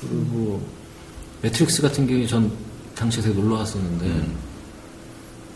[0.00, 0.60] 그리고
[1.42, 2.50] 매트릭스 같은 경우에 전
[2.94, 4.36] 당시에 되게 놀라웠었는데 음.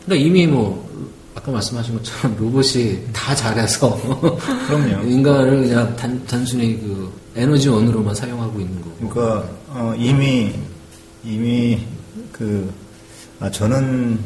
[0.05, 0.85] 그러니까 이미 뭐
[1.35, 4.01] 아까 말씀하신 것처럼 로봇이 다 잘해서
[4.67, 5.09] 그럼요.
[5.09, 9.09] 인간을 그냥 단, 단순히 그 에너지원으로만 사용하고 있는 거고.
[9.09, 10.55] 그러니까 어, 이미
[11.25, 11.81] 이미
[12.31, 12.73] 그
[13.41, 14.19] 아, 저는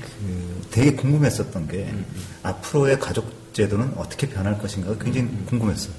[0.00, 1.92] 그 되게 궁금했었던 게
[2.42, 4.94] 앞으로의 가족 제도는 어떻게 변할 것인가?
[4.98, 5.94] 굉장히 궁금했어요.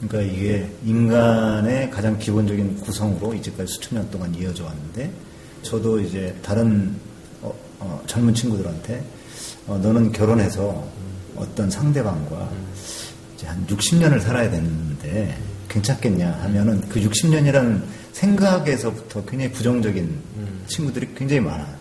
[0.00, 5.12] 그러니까 이게 인간의 가장 기본적인 구성으로 이제까지 수천 년 동안 이어져 왔는데
[5.62, 6.94] 저도 이제 다른
[7.42, 9.04] 어, 어, 젊은 친구들한테
[9.66, 10.86] 어, 너는 결혼해서
[11.36, 12.50] 어떤 상대방과
[13.34, 15.36] 이제 한 60년을 살아야 되는데
[15.68, 17.82] 괜찮겠냐 하면은 그 60년이라는
[18.12, 20.18] 생각에서부터 굉장히 부정적인
[20.66, 21.74] 친구들이 굉장히 많아요.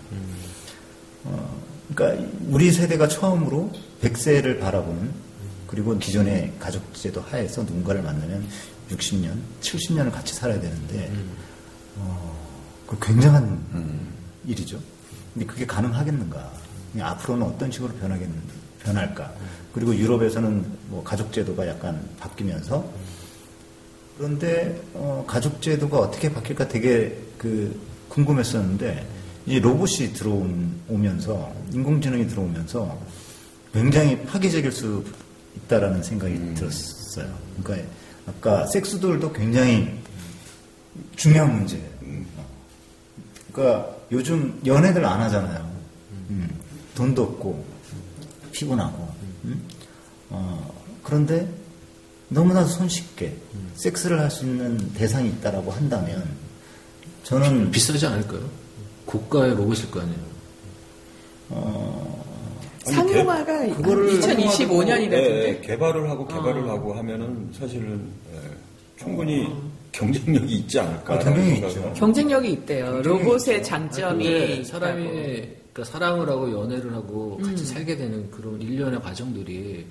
[1.25, 1.61] 어,
[1.93, 5.11] 그러니까 우리 세대가 처음으로 100세를 바라보는
[5.67, 8.47] 그리고 기존의 가족제도 하에서 누군가를 만나면
[8.91, 11.11] 60년, 70년을 같이 살아야 되는데
[11.97, 12.39] 어,
[12.87, 13.59] 그 굉장한
[14.45, 14.79] 일이죠.
[15.33, 16.51] 근데 그게 가능하겠는가?
[16.99, 18.27] 앞으로는 어떤 식으로 변하겠,
[18.83, 19.31] 변할까?
[19.73, 22.85] 그리고 유럽에서는 뭐 가족제도가 약간 바뀌면서
[24.17, 29.07] 그런데 어, 가족제도가 어떻게 바뀔까 되게 그 궁금했었는데
[29.45, 32.99] 이 로봇이 들어오면서 인공지능이 들어오면서
[33.71, 35.05] 굉장히 파괴적일 수
[35.55, 37.33] 있다라는 생각이 들었어요.
[37.63, 37.89] 그러니까
[38.27, 39.89] 아까 섹스돌도 굉장히
[41.15, 41.85] 중요한 문제예요.
[42.37, 42.45] 어.
[43.53, 45.69] 그러니까 요즘 연애들 안 하잖아요.
[46.29, 46.49] 음,
[46.95, 47.63] 돈도 없고
[48.51, 49.07] 피곤하고.
[49.45, 49.61] 음?
[50.29, 51.47] 어, 그런데
[52.29, 53.35] 너무나도 손쉽게
[53.75, 56.23] 섹스를 할 수 있는 대상이 있다라고 한다면
[57.23, 58.41] 저는 비싸지 않을까요?
[59.05, 60.29] 고가의 로봇일 거 아니에요.
[62.85, 65.13] 아니, 상용화가 개- 그거를 2025년이라던데.
[65.13, 68.39] 예, 예, 개발을 하고 개발을 하고 하면은 사실은 예,
[68.97, 69.47] 충분히
[69.91, 71.15] 경쟁력이 있지 않을까.
[71.15, 71.93] 아, 경쟁이 있죠.
[71.95, 73.01] 경쟁력이 있대요.
[73.01, 75.03] 로봇의 장점이 근데 사람이.
[75.73, 77.45] 그러니까 사랑을 하고 연애를 하고 음.
[77.45, 79.85] 같이 살게 되는 그런 일련의 과정들이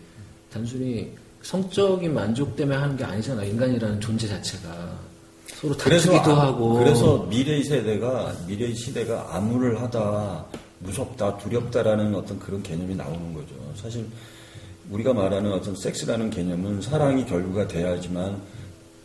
[0.53, 1.11] 단순히
[1.43, 3.45] 성적인 만족 때문에 하는 게 아니잖아.
[3.45, 4.99] 인간이라는 존재 자체가
[5.47, 10.45] 서로 다투기도 아- 하고 그래서 미래 세대가 미래 시대가 암울을 하다
[10.81, 13.55] 무섭다 두렵다라는 어떤 그런 개념이 나오는 거죠.
[13.75, 14.07] 사실
[14.91, 18.41] 우리가 말하는 어떤 섹스라는 개념은 사랑이 결부가 돼야지만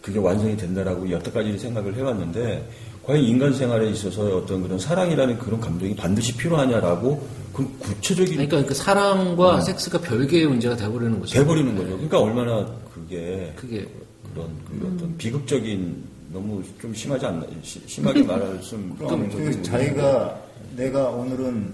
[0.04, 2.70] 그게 완성이 된다라고 여태까지 생각을 해왔는데
[3.04, 8.74] 과연 인간 생활에 있어서 어떤 그런 사랑이라는 그런 감정이 반드시 필요하냐라고 그 구체적인 그러니까 그
[8.74, 11.34] 사랑과 섹스가 별개의 문제가 돼버리는 거죠.
[11.40, 11.92] 돼버리는 거죠.
[11.92, 13.88] 그러니까 얼마나 그게 그게
[14.34, 20.42] 그런 그 어떤 비극적인 너무 좀 심하지 않나 시- 심하게 말씀 그럼 그 자기가
[20.76, 21.72] 내가 오늘은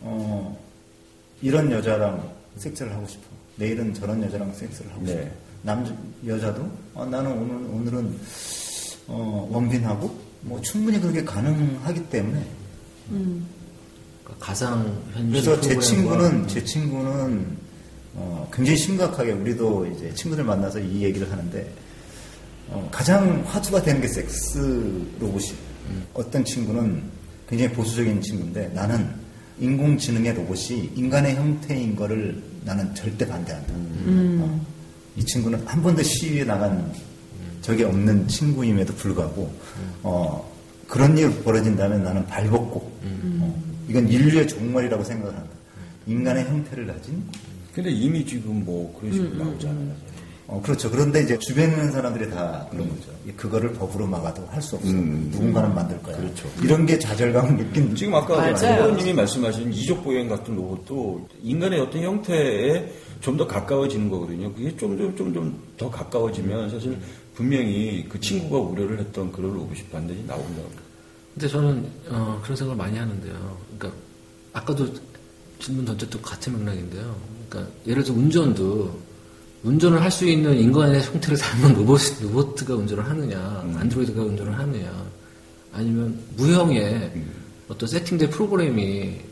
[0.00, 0.58] 어
[1.40, 2.20] 이런 여자랑
[2.56, 3.22] 섹스를 하고 싶어.
[3.56, 5.12] 내일은 저런 여자랑 섹스를 하고 네.
[5.12, 5.43] 싶어.
[5.64, 5.84] 남
[6.26, 6.70] 여자도?
[6.92, 8.18] 어, 나는 오늘 오늘은
[9.08, 10.14] 어 원빈하고?
[10.42, 12.46] 뭐 충분히 그렇게 가능하기 때문에.
[13.08, 17.56] 그러니까 가상 현실 그래서 제 친구는 제 친구는
[18.14, 21.72] 어, 굉장히 심각하게 우리도 이제 친구들 만나서 이 얘기를 하는데
[22.68, 24.58] 어, 가장 화두가 되는 게 섹스
[25.18, 25.54] 로봇이
[26.12, 27.02] 어떤 친구는
[27.48, 29.08] 굉장히 보수적인 친구인데 나는
[29.58, 33.72] 인공지능의 로봇이 인간의 형태인 거를 나는 절대 반대한다.
[33.74, 34.66] 어,
[35.16, 36.92] 이 친구는 한 번도 시위에 나간
[37.60, 39.52] 적이 없는 친구임에도 불구하고
[40.02, 40.52] 어,
[40.88, 42.92] 그런 일 벌어진다면 나는 발벗고
[43.40, 45.50] 어, 이건 인류의 종말이라고 생각을 한다.
[46.06, 47.22] 인간의 형태를 가진
[47.74, 50.14] 근데 이미 지금 뭐 그런 식으로 나오잖아요.
[50.46, 50.90] 어, 그렇죠.
[50.90, 53.10] 그런데 이제 주변에 있는 사람들이 다 그런 거죠.
[53.34, 54.92] 그거를 법으로 막아도 할 수 없어.
[54.92, 56.16] 누군가는 만들 거야.
[56.18, 56.46] 그렇죠.
[56.62, 58.54] 이런 게 좌절감을 느낀 지금 아까.
[58.54, 62.92] 소장님이 말씀하신 이족 보행 같은 로봇도 인간의 어떤 형태에
[63.24, 64.52] 좀 더 가까워지는 거거든요.
[64.52, 66.98] 그게 좀 좀 좀 좀 더 가까워지면 사실
[67.34, 70.68] 분명히 그 친구가 우려를 했던 그런 로봇이 반드시 나온다고.
[71.32, 73.58] 근데 저는 어, 그런 생각을 많이 하는데요.
[73.78, 73.98] 그러니까
[74.52, 74.86] 아까도
[75.58, 77.16] 질문 던졌던 같은 맥락인데요.
[77.48, 79.00] 그러니까 예를 들어 운전도
[79.64, 83.76] 운전을 할 수 있는 인간의 형태를 닮은 로봇 로봇가 운전을 하느냐, 음.
[83.78, 85.06] 안드로이드가 운전을 하느냐,
[85.72, 87.10] 아니면 무형의
[87.68, 89.24] 어떤 세팅된 프로그램이 예,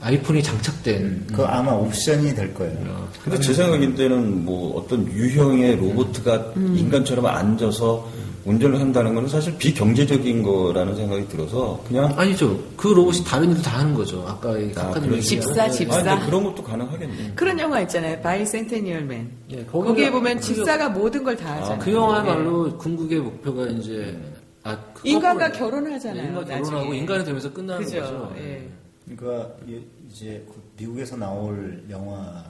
[0.00, 3.08] 아이폰이 장착된 그 아마 옵션이 될 거예요.
[3.24, 8.08] 근데 제 생각인데는 뭐 어떤 유형의 로봇가 인간처럼 앉아서
[8.44, 12.56] 운전을 한다는 거는 사실 비경제적인 거라는 생각이 들어서 그냥 아니죠.
[12.76, 14.24] 그 로봇이 다른 일도 다 하는 거죠.
[14.28, 15.98] 아까 이 아, 집사, 집사.
[15.98, 17.32] 아, 근데 그런 것도 가능하겠네.
[17.34, 18.20] 그런 영화 있잖아요.
[18.20, 19.28] 바이센테니얼 맨.
[19.50, 21.78] 예, 거기가- 거기에 보면 그- 집사가 모든 걸 다 하잖아요.
[21.80, 24.16] 그 영화야말로 궁극의 목표가 이제
[24.62, 26.98] 아, 그 인간과 결혼하잖아요, 네, 인간 결혼하고 나중에.
[26.98, 28.00] 인간이 되면서 끝나는 그죠.
[28.00, 28.32] 거죠.
[28.38, 28.68] 예.
[29.06, 32.44] 그러니까 이- 이제 곧 미국에서 나올 영화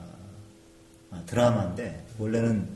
[1.11, 2.67] 아, 드라마인데 원래는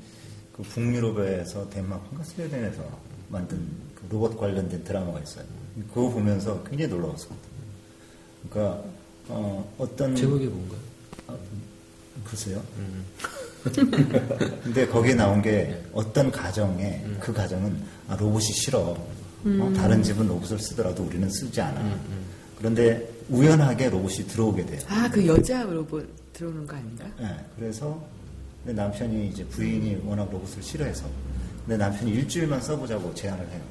[0.53, 2.83] 그 북유럽에서 덴마크인가 스웨덴에서
[3.29, 3.59] 만든
[3.95, 5.45] 그 로봇 관련된 드라마가 있어요.
[5.93, 7.47] 그거 보면서 굉장히 놀라웠습니다.
[8.49, 8.83] 그러니까
[9.29, 10.79] 어, 어떤 제목이 뭔가요?
[12.23, 12.61] 글쎄요.
[14.63, 17.75] 근데 거기에 나온 게 어떤 가정에 그 가정은
[18.07, 18.79] 아, 로봇이 싫어.
[19.43, 21.99] 어, 다른 집은 로봇을 쓰더라도 우리는 쓰지 않아.
[22.57, 24.79] 그런데 우연하게 로봇이 들어오게 돼요.
[24.89, 27.05] 아, 그 여자 로봇 들어오는 거 아닌가?
[27.19, 28.01] 예, 그래서
[28.63, 31.05] 내 남편이 이제 부인이 워낙 로봇을 싫어해서
[31.65, 33.61] 내 남편이 일주일만 써보자고 제안을 해요.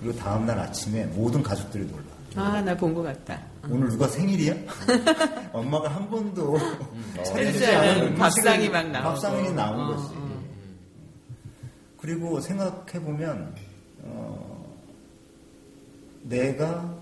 [0.00, 2.02] 그리고 다음날 아침에 모든 가족들이 놀라.
[2.36, 3.40] 아, 나 본 것 같다.
[3.68, 4.54] 오늘 누가 생일이야?
[5.52, 6.56] 엄마가 한 번도
[7.26, 9.08] 차려주지 그렇지 않은 밥상이 막 나오고.
[9.10, 10.14] 밥상이 나온 어, 거지.
[12.00, 13.54] 그리고 생각해 보면
[14.04, 14.76] 어,
[16.22, 16.94] 내가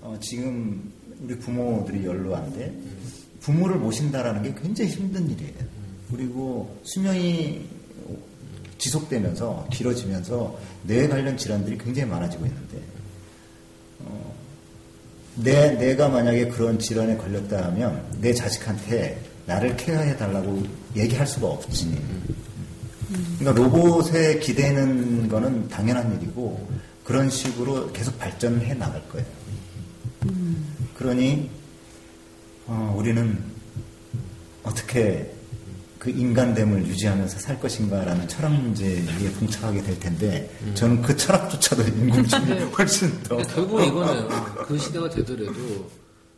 [0.00, 0.92] 어, 지금
[1.22, 2.72] 우리 부모들이 연로한데
[3.40, 5.54] 부모를 모신다라는 게 굉장히 힘든 일이에요.
[6.10, 7.66] 그리고 수명이
[8.78, 12.78] 지속되면서 길어지면서 뇌 관련 질환들이 굉장히 많아지고 있는데
[14.00, 14.34] 어,
[15.36, 20.62] 내, 내가 만약에 그런 질환에 걸렸다 하면 내 자식한테 나를 케어해 달라고
[20.96, 21.96] 얘기할 수가 없지.
[23.38, 26.68] 그러니까 로봇에 기대는 거는 당연한 일이고
[27.04, 29.26] 그런 식으로 계속 발전을 해 나갈 거예요.
[30.96, 31.50] 그러니
[32.66, 33.38] 어, 우리는
[34.62, 35.32] 어떻게
[35.98, 39.02] 그 인간됨을 유지하면서 살 것인가라는 철학 문제에
[39.38, 44.28] 봉착하게 될 텐데 저는 그 철학조차도 인공지능이 훨씬 더 그러니까 결국 이거는
[44.66, 45.90] 그 시대가 되더라도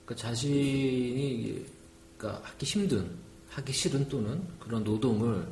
[0.05, 1.67] 그 자신이
[2.17, 3.11] 그러니까 하기 힘든,
[3.51, 5.47] 하기 싫은 또는 그런 노동을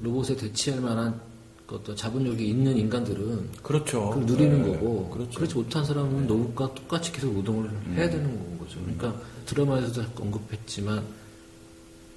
[0.00, 1.29] 로봇에 대체할 만한 그
[1.76, 4.10] 어떤 자본력이 있는 인간들은 그렇죠.
[4.10, 5.38] 그걸 누리는 네, 거고 그렇죠.
[5.38, 8.80] 그렇지 못한 사람은 로봇과 똑같이 계속 노동을 해야 되는 거죠.
[8.80, 9.14] 그러니까
[9.46, 11.04] 드라마에서도 언급했지만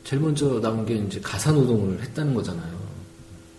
[0.04, 2.78] 제일 먼저 나온 게 이제 가사 노동을 했다는 거잖아요.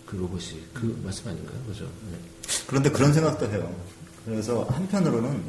[0.07, 1.85] 그 로봇이 그 말씀 아닌가요, 그죠?
[2.11, 2.19] 네.
[2.67, 3.75] 그런데 그런 생각도 해요.
[4.25, 5.43] 그래서 한편으로는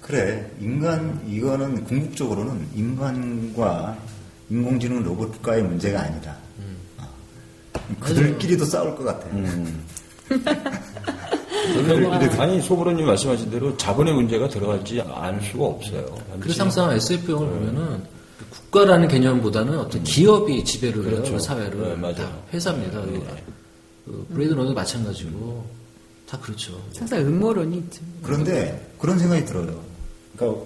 [0.00, 3.98] 그래 인간 이거는 궁극적으로는 인간과
[4.48, 6.36] 인공지능 로봇과의 문제가 아니다.
[6.58, 6.75] 어.
[8.00, 9.32] 그들끼리도 싸울 것 같아요.
[9.34, 9.84] 음.
[12.38, 16.06] 아니 소브로님 말씀하신 대로 자본의 문제가 들어가지 않을 수가 없어요.
[16.40, 18.02] 그래서 항상 SF 영화를 보면은
[18.38, 21.32] 그 국가라는 개념보다는 어떤 기업이 지배를 해요, 그렇죠.
[21.32, 21.80] 그 사회를.
[21.80, 22.16] 네, 맞아요.
[22.16, 23.02] 다 회사입니다.
[24.04, 25.66] 그 블레이드 러너도 마찬가지고
[26.28, 26.80] 다 그렇죠.
[26.96, 28.02] 항상 음모론이 있죠.
[28.22, 29.80] 그런데 그런 생각이 들어요.
[30.36, 30.60] 그러니까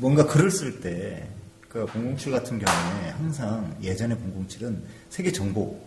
[0.00, 1.28] 뭔가 글을 쓸 때,
[1.72, 4.76] 그007 같은 경우에 항상 예전에 007은
[5.10, 5.86] 세계 정복,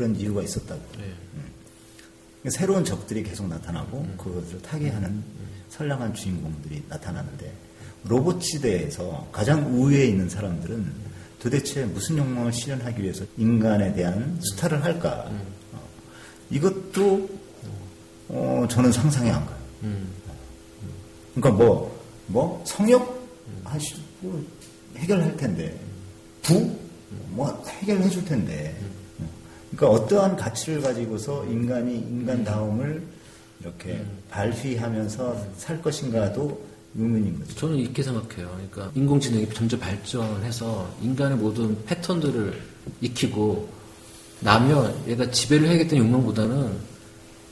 [0.00, 0.80] 그런 이유가 있었다고.
[0.96, 1.04] 네.
[1.34, 2.50] 음.
[2.50, 5.22] 새로운 적들이 계속 나타나고 그것을 타개하는
[5.68, 7.52] 선량한 주인공들이 나타나는데
[8.04, 10.90] 로봇 시대에서 가장 우위에 있는 사람들은
[11.38, 15.26] 도대체 무슨 욕망을 실현하기 위해서 인간에 대한 수탈을 할까?
[15.72, 15.88] 어,
[16.50, 17.28] 이것도
[18.28, 19.58] 어, 저는 상상이 안 가요.
[19.82, 20.08] 음.
[21.34, 23.28] 그러니까 뭐, 뭐, 성역
[23.64, 24.42] 하시고
[24.96, 25.78] 해결할 텐데,
[26.40, 26.74] 부?
[27.30, 28.74] 뭐 해결해 줄 텐데.
[29.80, 33.02] 그러니까 어떠한 가치를 가지고서 인간이 인간다움을
[33.62, 36.60] 이렇게 발휘하면서 살 것인가도
[36.94, 37.54] 의문인 거죠.
[37.54, 38.50] 저는 이렇게 생각해요.
[38.54, 42.60] 그러니까 인공지능이 점점 발전해서 인간의 모든 패턴들을
[43.00, 43.68] 익히고
[44.40, 46.72] 나면 얘가 지배를 해야겠다는 욕망보다는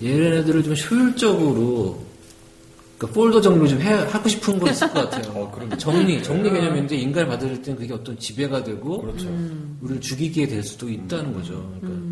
[0.03, 2.09] 얘네들을 좀 효율적으로
[2.99, 5.53] 그러니까 폴더 정리를 좀 해, 하고 싶은 거 있을 것 같아요.
[5.79, 9.09] 정리, 정리 개념인데 인간을 받아들일 때는 그게 어떤 지배가 되고
[9.81, 11.73] 우리를 죽이게 될 수도 있다는 거죠.
[11.81, 12.08] 그러니까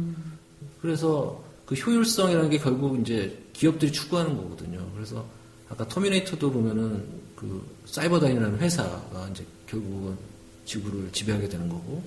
[0.80, 4.86] 그래서 그 효율성이라는 게 결국 이제 기업들이 추구하는 거거든요.
[4.94, 5.24] 그래서
[5.68, 7.04] 아까 터미네이터도 보면은
[7.34, 10.16] 그 사이버다인이라는 회사가 이제 결국은
[10.64, 12.02] 지구를 지배하게 되는 거고,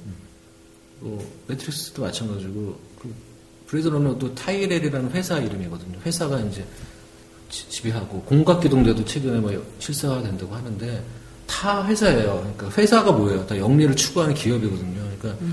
[1.02, 3.14] 또 매트릭스도 마찬가지고 그
[3.68, 6.00] 블레이드 러너도 타이렐이라는 회사 이름이거든요.
[6.06, 6.66] 회사가 이제
[7.50, 11.04] 지- 지배하고 공각기동대도 최근에 뭐 실사가 된다고 하는데
[11.48, 12.40] 다 회사예요.
[12.58, 13.46] 그러니까 회사가 뭐예요?
[13.48, 15.02] 다 영리를 추구하는 기업이거든요.
[15.20, 15.46] 그러니까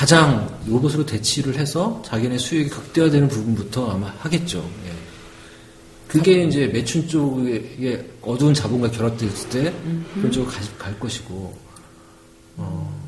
[0.00, 4.66] 가장 로봇으로 대치를 해서 자기네 수익이 극대화되는 부분부터 아마 하겠죠.
[4.86, 4.92] 예.
[6.08, 9.74] 그게 이제 매춘 쪽에 어두운 자본과 결합됐을 때
[10.14, 11.54] 그런 쪽으로 갈, 갈 것이고
[12.56, 13.00] 어.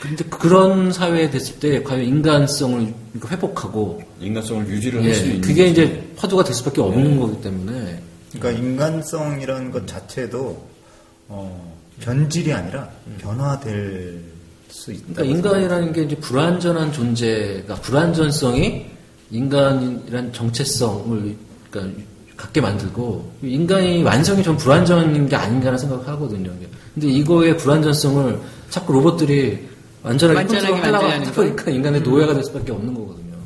[0.00, 2.92] 근데 그런 사회에 됐을 때 과연 인간성을
[3.24, 8.02] 회복하고 인간성을 유지를 할수 예, 있는 그게 이제 화두가 될 수밖에 없는 거기 때문에.
[8.32, 10.68] 그러니까 인간성이라는 것 자체도
[11.28, 14.31] 어, 변질이 아니라 변화될
[14.72, 15.04] 수 있다.
[15.14, 18.86] 그러니까 인간이라는 게 이제 불완전한 존재가 불완전성이
[19.30, 21.36] 인간이란 정체성을
[21.70, 22.02] 그러니까
[22.36, 26.50] 갖게 만들고 인간이 완성이 좀 불완전인 게 아닌가라는 생각을 하거든요.
[26.94, 29.68] 근데 이거의 불완전성을 자꾸 로봇들이
[30.02, 33.36] 완전하게 만들려는 하다 보니까 인간의 노예가 될 수밖에 없는 거거든요.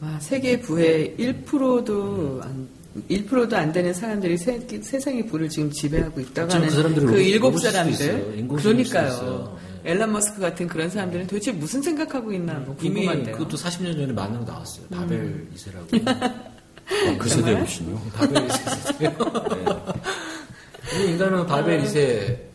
[0.00, 2.68] 와, 세계 부의 1%도 안,
[3.08, 6.78] 1%도 안 되는 사람들이 세, 세상의 부를 지금 지배하고 있다고 그렇죠.
[6.82, 7.58] 하는 그그 일곱.
[7.58, 8.46] 사람들.
[8.48, 9.58] 그러니까요.
[9.82, 9.90] 네.
[9.90, 13.36] 일론 머스크 같은 그런 사람들은 도대체 무슨 생각하고 있나 뭐 이미 궁금한데요.
[13.36, 14.86] 그것도 40년 전에 만화로 나왔어요.
[14.88, 16.08] 바벨 2세라고.
[16.84, 18.00] 어, 그 세대이시군요.
[18.14, 18.98] 바벨 2세.
[20.94, 21.04] 네.
[21.10, 21.96] 인간은 바벨 2세,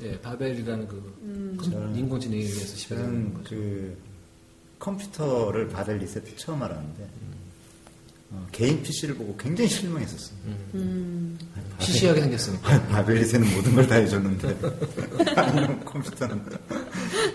[0.04, 2.76] 예, 바벨이라는 그 컴- 인공지능에 의해서
[3.34, 3.50] 거죠.
[3.50, 3.98] 그
[4.80, 7.08] 컴퓨터를 바벨 2세 처음 알았는데
[8.32, 10.38] 어, 개인 PC를 보고 굉장히 실망했었어요.
[11.80, 12.88] 시시하게 생겼으니까.
[12.88, 14.58] 바벨 리셋은 모든 걸 다 해줬는데
[15.36, 16.46] 아니면 컴퓨터는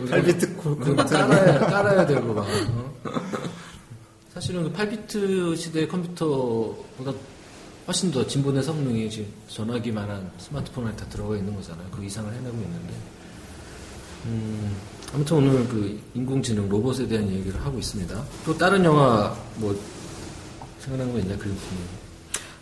[0.07, 2.47] 8비트 코- 그거 컴퓨터는 깔아야, 깔아야 되고 막.
[2.49, 2.95] 어?
[4.33, 7.13] 사실은 그 8비트 시대의 컴퓨터보다
[7.87, 11.87] 훨씬 더 진보된 성능이 지금 전화기만한 스마트폰 안에 다 들어가 있는 거잖아요.
[11.91, 12.95] 그 이상을 해내고 있는데.
[14.27, 14.75] 음,
[15.13, 18.25] 아무튼 오늘 그 인공지능 로봇에 대한 얘기를 하고 있습니다.
[18.47, 19.79] 또 다른 영화 뭐
[20.85, 21.39] 생각나는 거 있나요?
[21.39, 21.57] 그림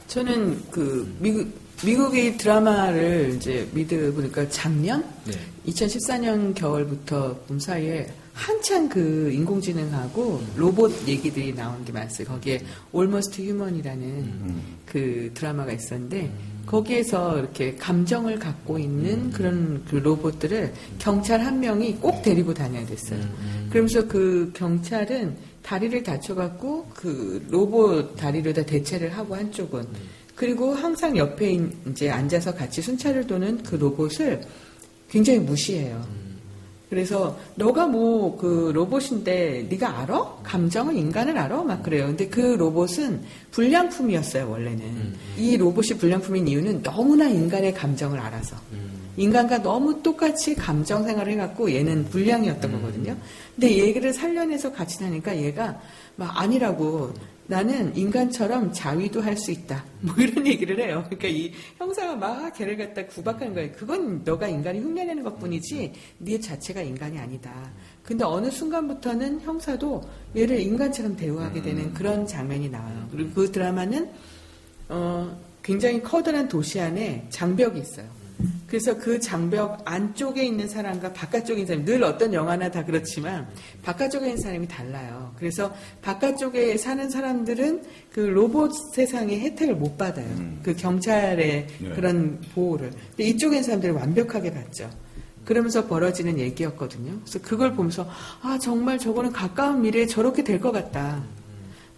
[0.06, 5.32] 저는 그 미국 미국의 드라마를 이제 미드 보니까 작년 네.
[5.66, 12.28] 2014년 겨울부터 봄 사이에 한창 그 인공지능하고 로봇 얘기들이 나온 게 많았어요.
[12.28, 12.62] 거기에
[12.94, 14.54] Almost Human이라는
[14.86, 16.32] 그 드라마가 있었는데
[16.66, 23.20] 거기에서 이렇게 감정을 갖고 있는 그런 그 로봇들을 경찰 한 명이 꼭 데리고 다녀야 됐어요.
[23.70, 29.86] 그러면서 그 경찰은 다리를 다쳐갖고 그 로봇 다리로다 대체를 하고 한쪽은
[30.34, 34.40] 그리고 항상 옆에 인- 이제 앉아서 같이 순찰을 도는 그 로봇을
[35.10, 36.04] 굉장히 무시해요.
[36.90, 40.40] 그래서 너가 뭐 그 로봇인데 네가 알아?
[40.42, 41.62] 감정을 인간을 알아?
[41.62, 42.06] 막 그래요.
[42.06, 45.14] 근데 그 로봇은 불량품이었어요 원래는.
[45.38, 48.56] 이 로봇이 불량품인 이유는 너무나 인간의 감정을 알아서.
[49.16, 53.16] 인간과 너무 똑같이 감정 생활을 해갖고 얘는 불량이었던 거거든요.
[53.54, 55.80] 근데 얘를 살려내서 같이 다니까 얘가
[56.16, 57.12] 막 아니라고
[57.46, 59.84] 나는 인간처럼 자위도 할 수 있다.
[60.00, 61.04] 뭐 이런 얘기를 해요.
[61.06, 63.72] 그러니까 이 형사가 막 걔를 갖다 구박하는 거예요.
[63.76, 67.52] 그건 너가 인간이 흉내내는 것 뿐이지 네 자체가 인간이 아니다.
[68.02, 70.02] 근데 어느 순간부터는 형사도
[70.36, 73.08] 얘를 인간처럼 대우하게 되는 그런 장면이 나와요.
[73.10, 74.10] 그리고 그 드라마는
[74.88, 78.21] 어, 굉장히 커다란 도시 안에 장벽이 있어요.
[78.66, 83.46] 그래서 그 장벽 안쪽에 있는 사람과 바깥쪽에 있는 사람, 늘 어떤 영화나 다 그렇지만
[83.82, 85.34] 바깥쪽에 있는 사람이 달라요.
[85.38, 87.82] 그래서 바깥쪽에 사는 사람들은
[88.12, 90.26] 그 로봇 세상의 혜택을 못 받아요.
[90.62, 91.88] 그 경찰의 네.
[91.90, 92.90] 그런 보호를.
[92.90, 94.88] 근데 이쪽에 있는 사람들은 완벽하게 받죠.
[95.44, 97.18] 그러면서 벌어지는 얘기였거든요.
[97.20, 98.08] 그래서 그걸 보면서
[98.42, 101.22] 아 정말 저거는 가까운 미래에 저렇게 될 것 같다.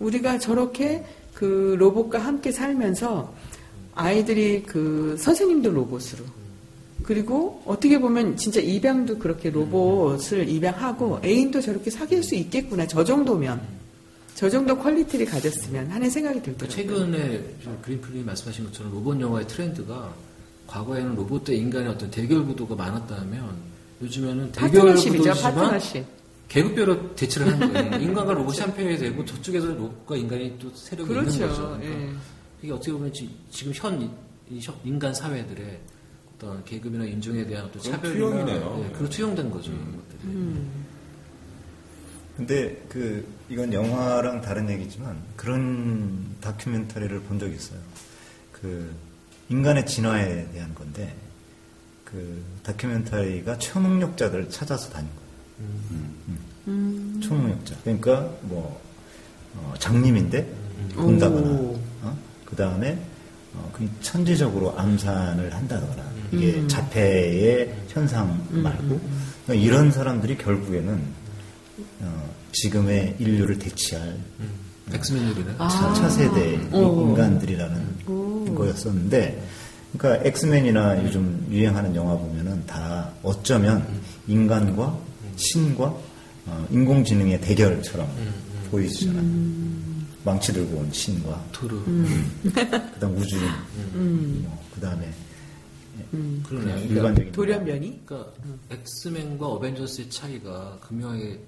[0.00, 3.32] 우리가 저렇게 그 로봇과 함께 살면서
[3.94, 6.24] 아이들이 그 선생님도 로봇으로
[7.02, 12.86] 그리고 어떻게 보면 진짜 입양도 그렇게 로봇을 입양하고 애인도 저렇게 사귈 수 있겠구나.
[12.86, 13.60] 저 정도면
[14.34, 16.68] 저 정도 quality를 가졌으면 하는 생각이 들더라고요.
[16.68, 20.12] 최근에 좀 그린필이 말씀하신 것처럼 로봇 영화의 트렌드가
[20.66, 24.94] 과거에는 로봇 대 인간의 어떤 대결 구도가 많았다면 요즘에는 대결.
[24.94, 25.80] 구도지만.
[26.48, 28.00] 계급별로 대치를 하는 거예요.
[28.02, 31.38] 인간과 로봇이 한 편이 되고 저쪽에서 로봇과 인간이 또 세력이 있는 거죠.
[31.38, 31.62] 그렇죠.
[31.80, 32.10] 그러니까 예.
[32.64, 33.28] 이게 어떻게 보면 지,
[33.62, 34.10] 금 현, 이-
[34.50, 35.78] 이 현- 인간 사회들의
[36.34, 38.84] 어떤 계급이나 인종에 대한 어떤 그건 차별이나 투영이네요.
[38.88, 39.70] 예, 그로 투영된 거죠.
[39.70, 40.64] 이런 것들이.
[42.38, 47.78] 근데 그 이건 영화랑 다른 얘기지만 그런 다큐멘터리를 본 적이 있어요.
[48.52, 48.90] 그
[49.50, 51.14] 인간의 진화에 대한 건데
[52.04, 55.70] 그 다큐멘터리가 초능력자들을 찾아서 다닌 거예요.
[56.68, 57.20] 음.
[57.22, 57.76] 초능력자.
[57.84, 58.80] 그러니까 뭐
[59.56, 60.50] 어, 장님인데
[60.94, 61.78] 본다거나, 오.
[62.02, 62.18] 어?
[62.54, 62.96] 그 다음에
[63.52, 69.00] 어, 그 천재적으로 암산을 한다거나 이게 자폐의 현상 말고
[69.44, 71.00] 그러니까 이런 사람들이 결국에는
[72.00, 74.16] 어, 지금의 인류를 대치할
[74.92, 75.54] 엑스맨들이네.
[75.58, 75.94] 아.
[75.94, 77.08] 차, 세대 오.
[77.08, 79.42] 인간들이라는 거였었는데,
[79.96, 83.86] 그러니까 엑스맨이나 요즘 유행하는 영화 보면은 다 어쩌면
[84.28, 84.96] 인간과
[85.36, 85.84] 신과
[86.46, 88.06] 어, 인공지능의 대결처럼
[88.70, 89.83] 보이시잖아요.
[90.24, 91.82] 망치 들고 온 신과 토르.
[92.94, 93.42] 그다음 우주인,
[94.42, 95.12] 뭐, 그다음에
[96.10, 96.42] 그러네요.
[96.42, 98.00] 그냥 그러니까 일반적인 돌연변이?
[98.06, 98.32] 그러니까
[98.70, 101.40] 엑스맨과 어벤져스의 차이가 극명하게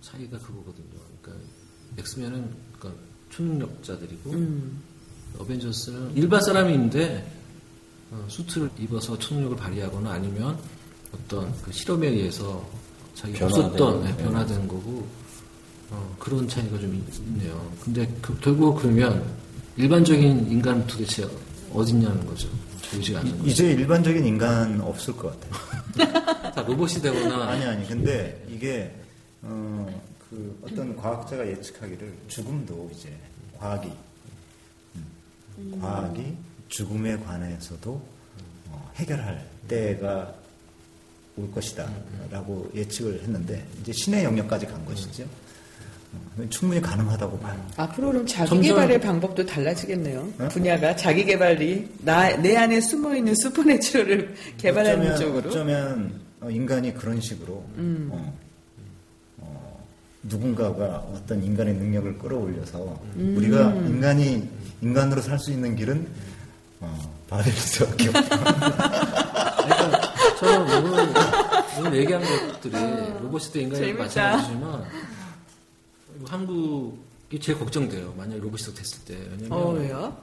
[0.00, 1.00] 차이가 그거거든요.
[1.22, 1.44] 그러니까
[1.98, 4.82] 엑스맨은 그러니까 초능력자들이고 음.
[5.38, 7.30] 어벤져스는 일반 사람인데
[8.10, 10.58] 어, 수트를 입어서 초능력을 발휘하거나 아니면
[11.14, 12.66] 어떤 그 실험에 의해서
[13.14, 14.24] 자기 없었던 네, 네.
[14.24, 15.06] 변화된 거고
[15.92, 17.70] 어, 그런 차이가 좀 있- 있네요.
[17.84, 19.24] 근데 그- 결국 그러면
[19.76, 21.28] 일반적인 인간 도대체
[21.72, 22.48] 어딨냐는 거죠.
[22.90, 23.50] 보이지 않는 거죠.
[23.50, 25.52] 이제 일반적인 인간 없을 것 같아요.
[26.54, 28.94] 다 로봇이 되거나 아니 아니 근데 이게
[29.42, 29.86] 어,
[30.30, 33.10] 그 어떤 과학자가 예측하기를 죽음도 이제
[33.58, 33.90] 과학이
[35.58, 36.34] 음, 과학이
[36.68, 37.90] 죽음에 관해서도
[38.70, 40.34] 어, 해결할 때가
[41.36, 41.90] 올 것이다
[42.30, 45.24] 라고 예측을 했는데 이제 신의 영역까지 간 것이죠.
[46.38, 47.66] 어, 충분히 가능하다고 봐요.
[47.76, 50.28] 앞으로 그럼 자기 점점- 개발의 방법도 달라지겠네요.
[50.38, 50.48] 어?
[50.48, 55.50] 분야가 자기 개발이 나, 내 안에 숨어 있는 슈퍼내추럴을 개발하는 어쩌면, 쪽으로.
[55.50, 58.34] 어쩌면 어, 인간이 그런 식으로 어,
[59.38, 59.84] 어,
[60.22, 64.48] 누군가가 어떤 인간의 능력을 끌어올려서 우리가 인간이
[64.80, 66.06] 인간으로 살 수 있는 길은
[66.80, 66.98] 어,
[67.28, 68.38] 바벨리스밖에 없다.
[69.62, 71.14] 그러니까 저는 오늘,
[71.78, 72.72] 오늘 얘기한 것들이
[73.22, 73.92] 로봇이 대 인간이.
[73.92, 74.84] 마찬가지지만
[76.26, 78.14] 한국이 제일 걱정돼요.
[78.16, 79.16] 만약에 로봇이 됐을 때.
[79.30, 80.16] 왜냐면 어, 왜요?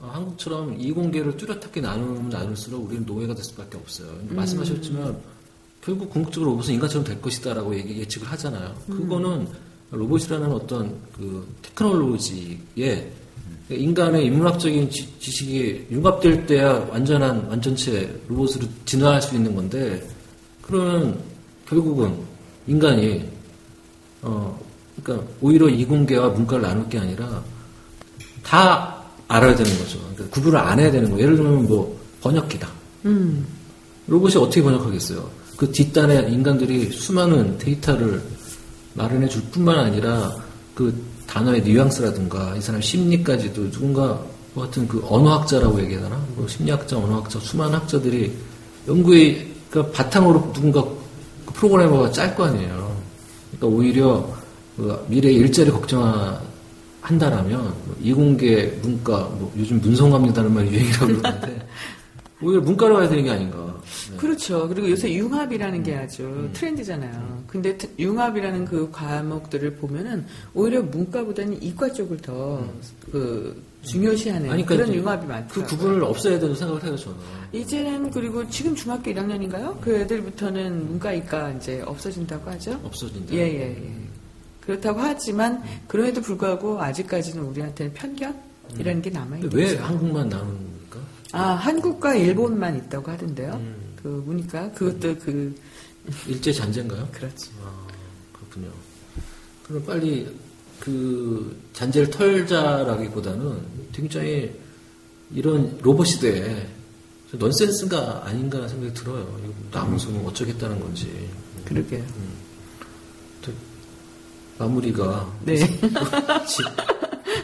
[0.00, 4.08] 어, 한국처럼 이공계를 뚜렷하게 나누면 나눌수록 우리는 노예가 될 수밖에 없어요.
[4.08, 4.18] 음.
[4.20, 5.18] 근데 말씀하셨지만
[5.80, 8.74] 결국 궁극적으로 로봇은 인간처럼 될 것이다라고 얘기, 예측을 하잖아요.
[8.88, 8.96] 음.
[8.98, 9.48] 그거는
[9.90, 13.12] 로봇이라는 어떤 그 테크놀로지에
[13.68, 20.06] 인간의 인문학적인 지, 식이 융합될 때야 완전한 완전체 로봇으로 진화할 수 있는 건데
[20.62, 21.22] 그러면
[21.66, 22.16] 결국은
[22.66, 23.28] 인간이
[24.22, 24.58] 어
[25.02, 27.42] 그러니까 오히려 이공계와 문과를 나눌 게 아니라
[28.42, 29.98] 다 알아야 되는 거죠.
[29.98, 31.22] 그러니까 구분을 안 해야 되는 거예요.
[31.22, 32.68] 예를 들면 뭐 번역기다.
[33.06, 33.46] 음.
[34.06, 35.28] 로봇이 어떻게 번역하겠어요?
[35.56, 38.22] 그 뒷단에 인간들이 수많은 데이터를
[38.94, 40.34] 마련해 줄 뿐만 아니라
[40.74, 40.92] 그
[41.26, 44.20] 단어의 뉘앙스라든가 이 사람 심리까지도 누군가
[44.54, 46.20] 뭐 하여튼 그 언어학자라고 얘기하나?
[46.34, 48.32] 뭐 심리학자, 언어학자, 수많은 학자들이
[48.86, 50.82] 연구의 그 바탕으로 누군가
[51.46, 52.94] 그 프로그래머가 짤 거 아니에요.
[53.52, 54.28] 그러니까 오히려
[54.76, 61.66] 그 미래의 일자리 걱정한다라면 뭐 이공계 문과, 뭐 요즘 문성갑리다는 말이 유행이라고 그러는데
[62.42, 63.72] 오히려 문과로 가야 되는 게 아닌가.
[64.10, 64.16] 네.
[64.16, 64.66] 그렇죠.
[64.68, 67.44] 그리고 요새 융합이라는 게 아주 트렌드잖아요.
[67.46, 74.94] 근데 트- 융합이라는 그 과목들을 보면은 오히려 문과보다는 이과 쪽을 더그 중요시하는 아니, 그러니까 그런
[74.98, 75.66] 융합이 그 많더라고요.
[75.66, 77.16] 구분을 없애야 된다고 생각을 해요, 저는.
[77.52, 79.80] 이제는 그리고 지금 중학교 1학년인가요?
[79.80, 82.80] 그 애들부터는 문과 이과 이제 없어진다고 하죠.
[82.82, 83.34] 없어진다.
[83.34, 83.92] 예, 예, 예.
[84.64, 89.50] 그렇다고 하지만 그럼에도 불구하고 아직까지는 우리한테는 편견이라는 게 남아있죠.
[89.50, 91.00] 근데 왜 한국만 나오는 겁니까?
[91.32, 93.52] 아, 한국과 일본만 있다고 하던데요.
[93.54, 93.74] 음.
[94.02, 95.54] 그 보니까 그것도 그
[96.26, 97.08] 일제 잔재인가요?
[97.12, 97.50] 그렇지.
[97.64, 97.86] 아,
[98.32, 98.70] 그렇군요.
[99.66, 100.28] 그럼 빨리
[100.80, 103.60] 그 잔재를 털자라기보다는
[103.92, 104.52] 굉장히
[105.34, 106.66] 이런 로봇 시대에
[107.32, 109.40] 넌센스가 아닌가 생각이 들어요.
[109.42, 111.28] 이거 나무서면 어쩌겠다는 건지.
[111.64, 112.04] 그러게요.
[114.62, 115.56] 또 마무리가 네.
[116.46, 116.62] 지-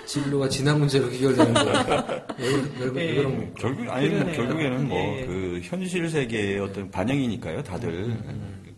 [0.07, 2.07] 진로가 진학 문제로 귀결되는 거야.
[2.39, 3.55] 왜, 왜 그런 거?
[3.61, 4.33] 결국 아니 뭐.
[4.33, 5.27] 결국에는 뭐 예.
[5.27, 7.63] 그 현실 세계의 어떤 반영이니까요.
[7.63, 8.17] 다들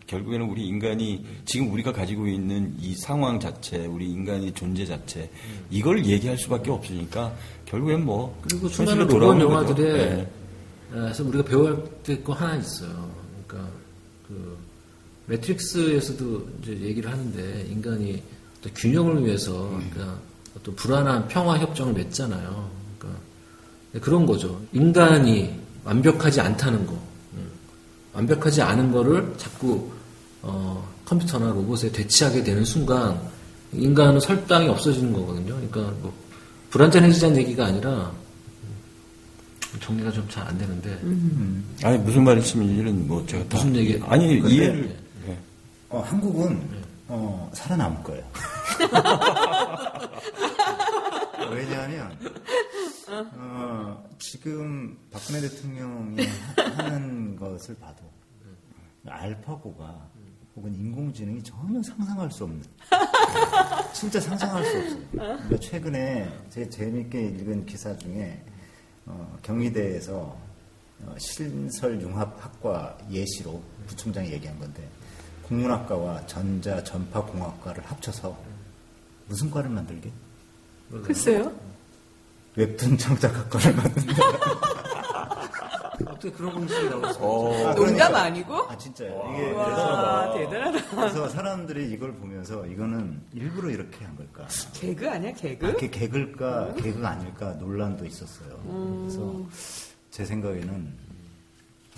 [0.06, 5.30] 결국에는 우리 인간이 지금 우리가 가지고 있는 이 상황 자체, 우리 인간의 존재 자체
[5.70, 7.32] 이걸 얘기할 수밖에 없으니까
[7.66, 9.40] 결국엔 뭐 그리고 수많은 로봇.
[9.40, 10.30] 영화들에 네.
[10.90, 13.09] 그래서 우리가 배워야 될 거 하나 있어요.
[15.30, 18.22] 그러니까 그 매트릭스에서도 이제 얘기를 하는데 인간이
[18.58, 20.18] 어떤 균형을 위해서 그러니까
[20.56, 22.70] 어떤 불안한 평화 협정을 맺잖아요.
[22.98, 23.20] 그러니까
[24.00, 24.60] 그런 거죠.
[24.72, 25.54] 인간이
[25.84, 26.92] 완벽하지 않다는 거,
[27.34, 27.46] 음.
[28.12, 29.90] 완벽하지 않은 거를 자꾸
[30.42, 33.20] 어, 컴퓨터나 로봇에 대치하게 되는 순간
[33.72, 35.54] 인간은 설당이 없어지는 거거든요.
[35.54, 36.12] 그러니까 뭐
[36.70, 38.12] 불안전해지자는 얘기가 아니라
[39.80, 40.98] 정리가 좀 잘 안 되는데
[41.84, 44.96] 아니 무슨 말씀인지는 뭐 제가 다 무슨 얘기- 아니 근데- 이해를 예.
[45.90, 48.24] 어, 한국은 어, 살아남을 거예요.
[51.50, 52.16] 왜냐하면
[53.08, 56.24] 어, 지금 박근혜 대통령이
[56.56, 58.02] 하- 하는 것을 봐도
[59.06, 60.08] 알파고가
[60.56, 62.62] 혹은 인공지능이 전혀 상상할 수 없는
[63.92, 65.00] 진짜 상상할 수 없어요.
[65.10, 68.42] 그러니까 최근에 제 재밌게 읽은 기사 중에
[69.06, 70.36] 어, 경희대에서
[71.02, 74.86] 어, 신설융합학과 예시로 부총장이 얘기한 건데
[75.54, 78.38] 국문학과와 전자 전파공학과를 합쳐서
[79.26, 80.10] 무슨 과를 만들게?
[81.04, 81.52] 글쎄요.
[82.54, 84.14] 웹툰 창작학과를 만든다.
[86.06, 87.24] 어떻게 그런 공식이 나왔어요?
[87.24, 88.22] 어, 아, 농담 그러니까.
[88.22, 88.54] 아니고?
[88.70, 89.32] 아 진짜요.
[89.34, 90.96] 이게 와, 그래서, 대단하다.
[90.96, 94.46] 그래서 사람들이 이걸 보면서 이거는 일부러 이렇게 한 걸까?
[94.72, 95.66] 개그 아니야, 개그?
[95.66, 98.60] 아, 그게 개그일까 개그가 아닐까 논란도 있었어요.
[99.02, 99.46] 그래서
[100.10, 101.09] 제 생각에는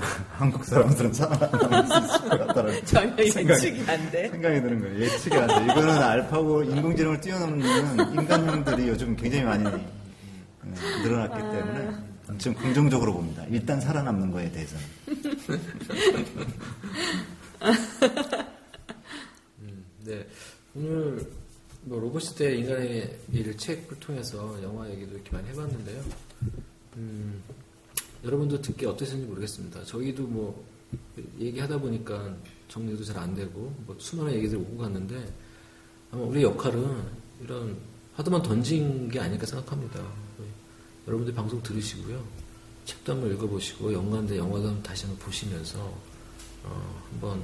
[0.37, 4.29] 한국 사람들은 살아남을 수 있을 것 같다는 전혀 생각이, 예측이 안 돼.
[4.29, 5.01] 생각이 드는 거예요.
[5.01, 5.65] 예측이 안 돼.
[5.65, 11.91] 이거는 알파고 인공지능을 뛰어넘는 인간형들이 요즘 굉장히 많이 음, 늘어났기 때문에
[12.39, 13.45] 지금 긍정적으로 봅니다.
[13.51, 14.85] 일단 살아남는 거에 대해서는.
[20.05, 20.27] 네.
[20.75, 21.25] 오늘
[21.83, 26.03] 뭐 로봇 시대 인간의 일을 책을 통해서 영화 얘기도 이렇게 많이 해봤는데요.
[26.97, 27.43] 음,
[28.25, 29.85] 여러분도 듣기 어떠셨는지 모르겠습니다.
[29.85, 30.65] 저희도 뭐
[31.39, 32.35] 얘기하다 보니까
[32.69, 35.33] 정리도 잘 안 되고 뭐 수많은 얘기들이 오고 갔는데
[36.11, 37.03] 아마 우리 역할은
[37.43, 37.77] 이런
[38.15, 40.01] 하도만 던진 게 아닐까 생각합니다.
[41.07, 42.23] 여러분들 방송 들으시고요.
[42.85, 45.79] 책도 한번 읽어보시고 연관된 영화도 한번 다시 한번 보시면서
[46.65, 47.43] 어, 한번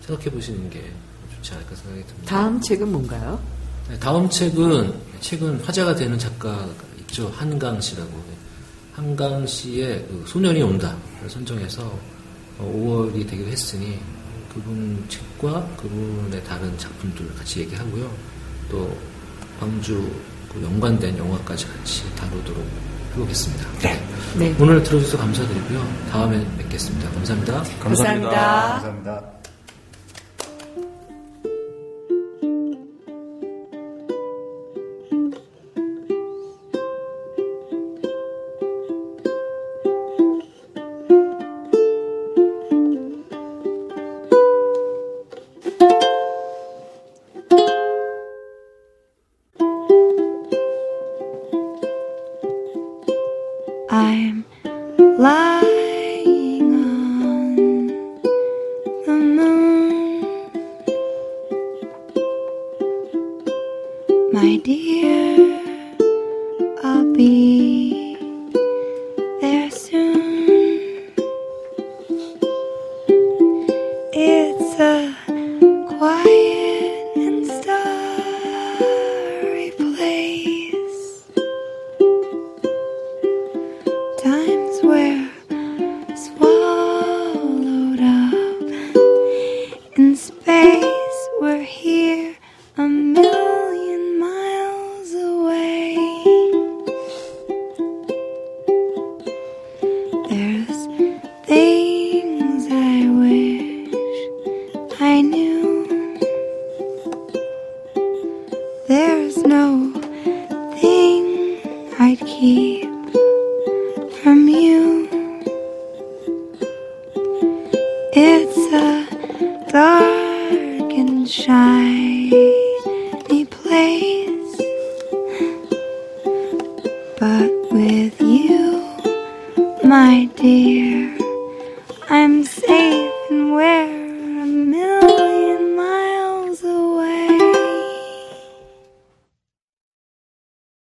[0.00, 0.92] 생각해 보시는 게
[1.34, 2.26] 좋지 않을까 생각이 듭니다.
[2.28, 3.42] 다음 책은 뭔가요?
[3.88, 6.68] 네, 다음 책은 최근 화제가 되는 작가가
[7.00, 7.28] 있죠.
[7.28, 8.35] 한강 씨라고.
[8.96, 9.02] 네.
[9.02, 10.96] 한강 씨의 그 소년이 온다를
[11.28, 11.92] 선정해서
[12.58, 13.98] 5월이 되기로 했으니
[14.52, 18.10] 그분 책과 그분의 다른 작품들 같이 얘기하고요.
[18.70, 18.96] 또
[19.60, 20.10] 광주
[20.52, 22.64] 그 연관된 영화까지 같이 다루도록
[23.12, 23.68] 해보겠습니다.
[24.38, 24.54] 네.
[24.58, 26.06] 오늘 들어주셔서 감사드리고요.
[26.10, 27.10] 다음에 뵙겠습니다.
[27.10, 27.62] 감사합니다.
[27.80, 28.30] 감사합니다.
[28.30, 29.20] 감사합니다.
[29.20, 29.35] I'm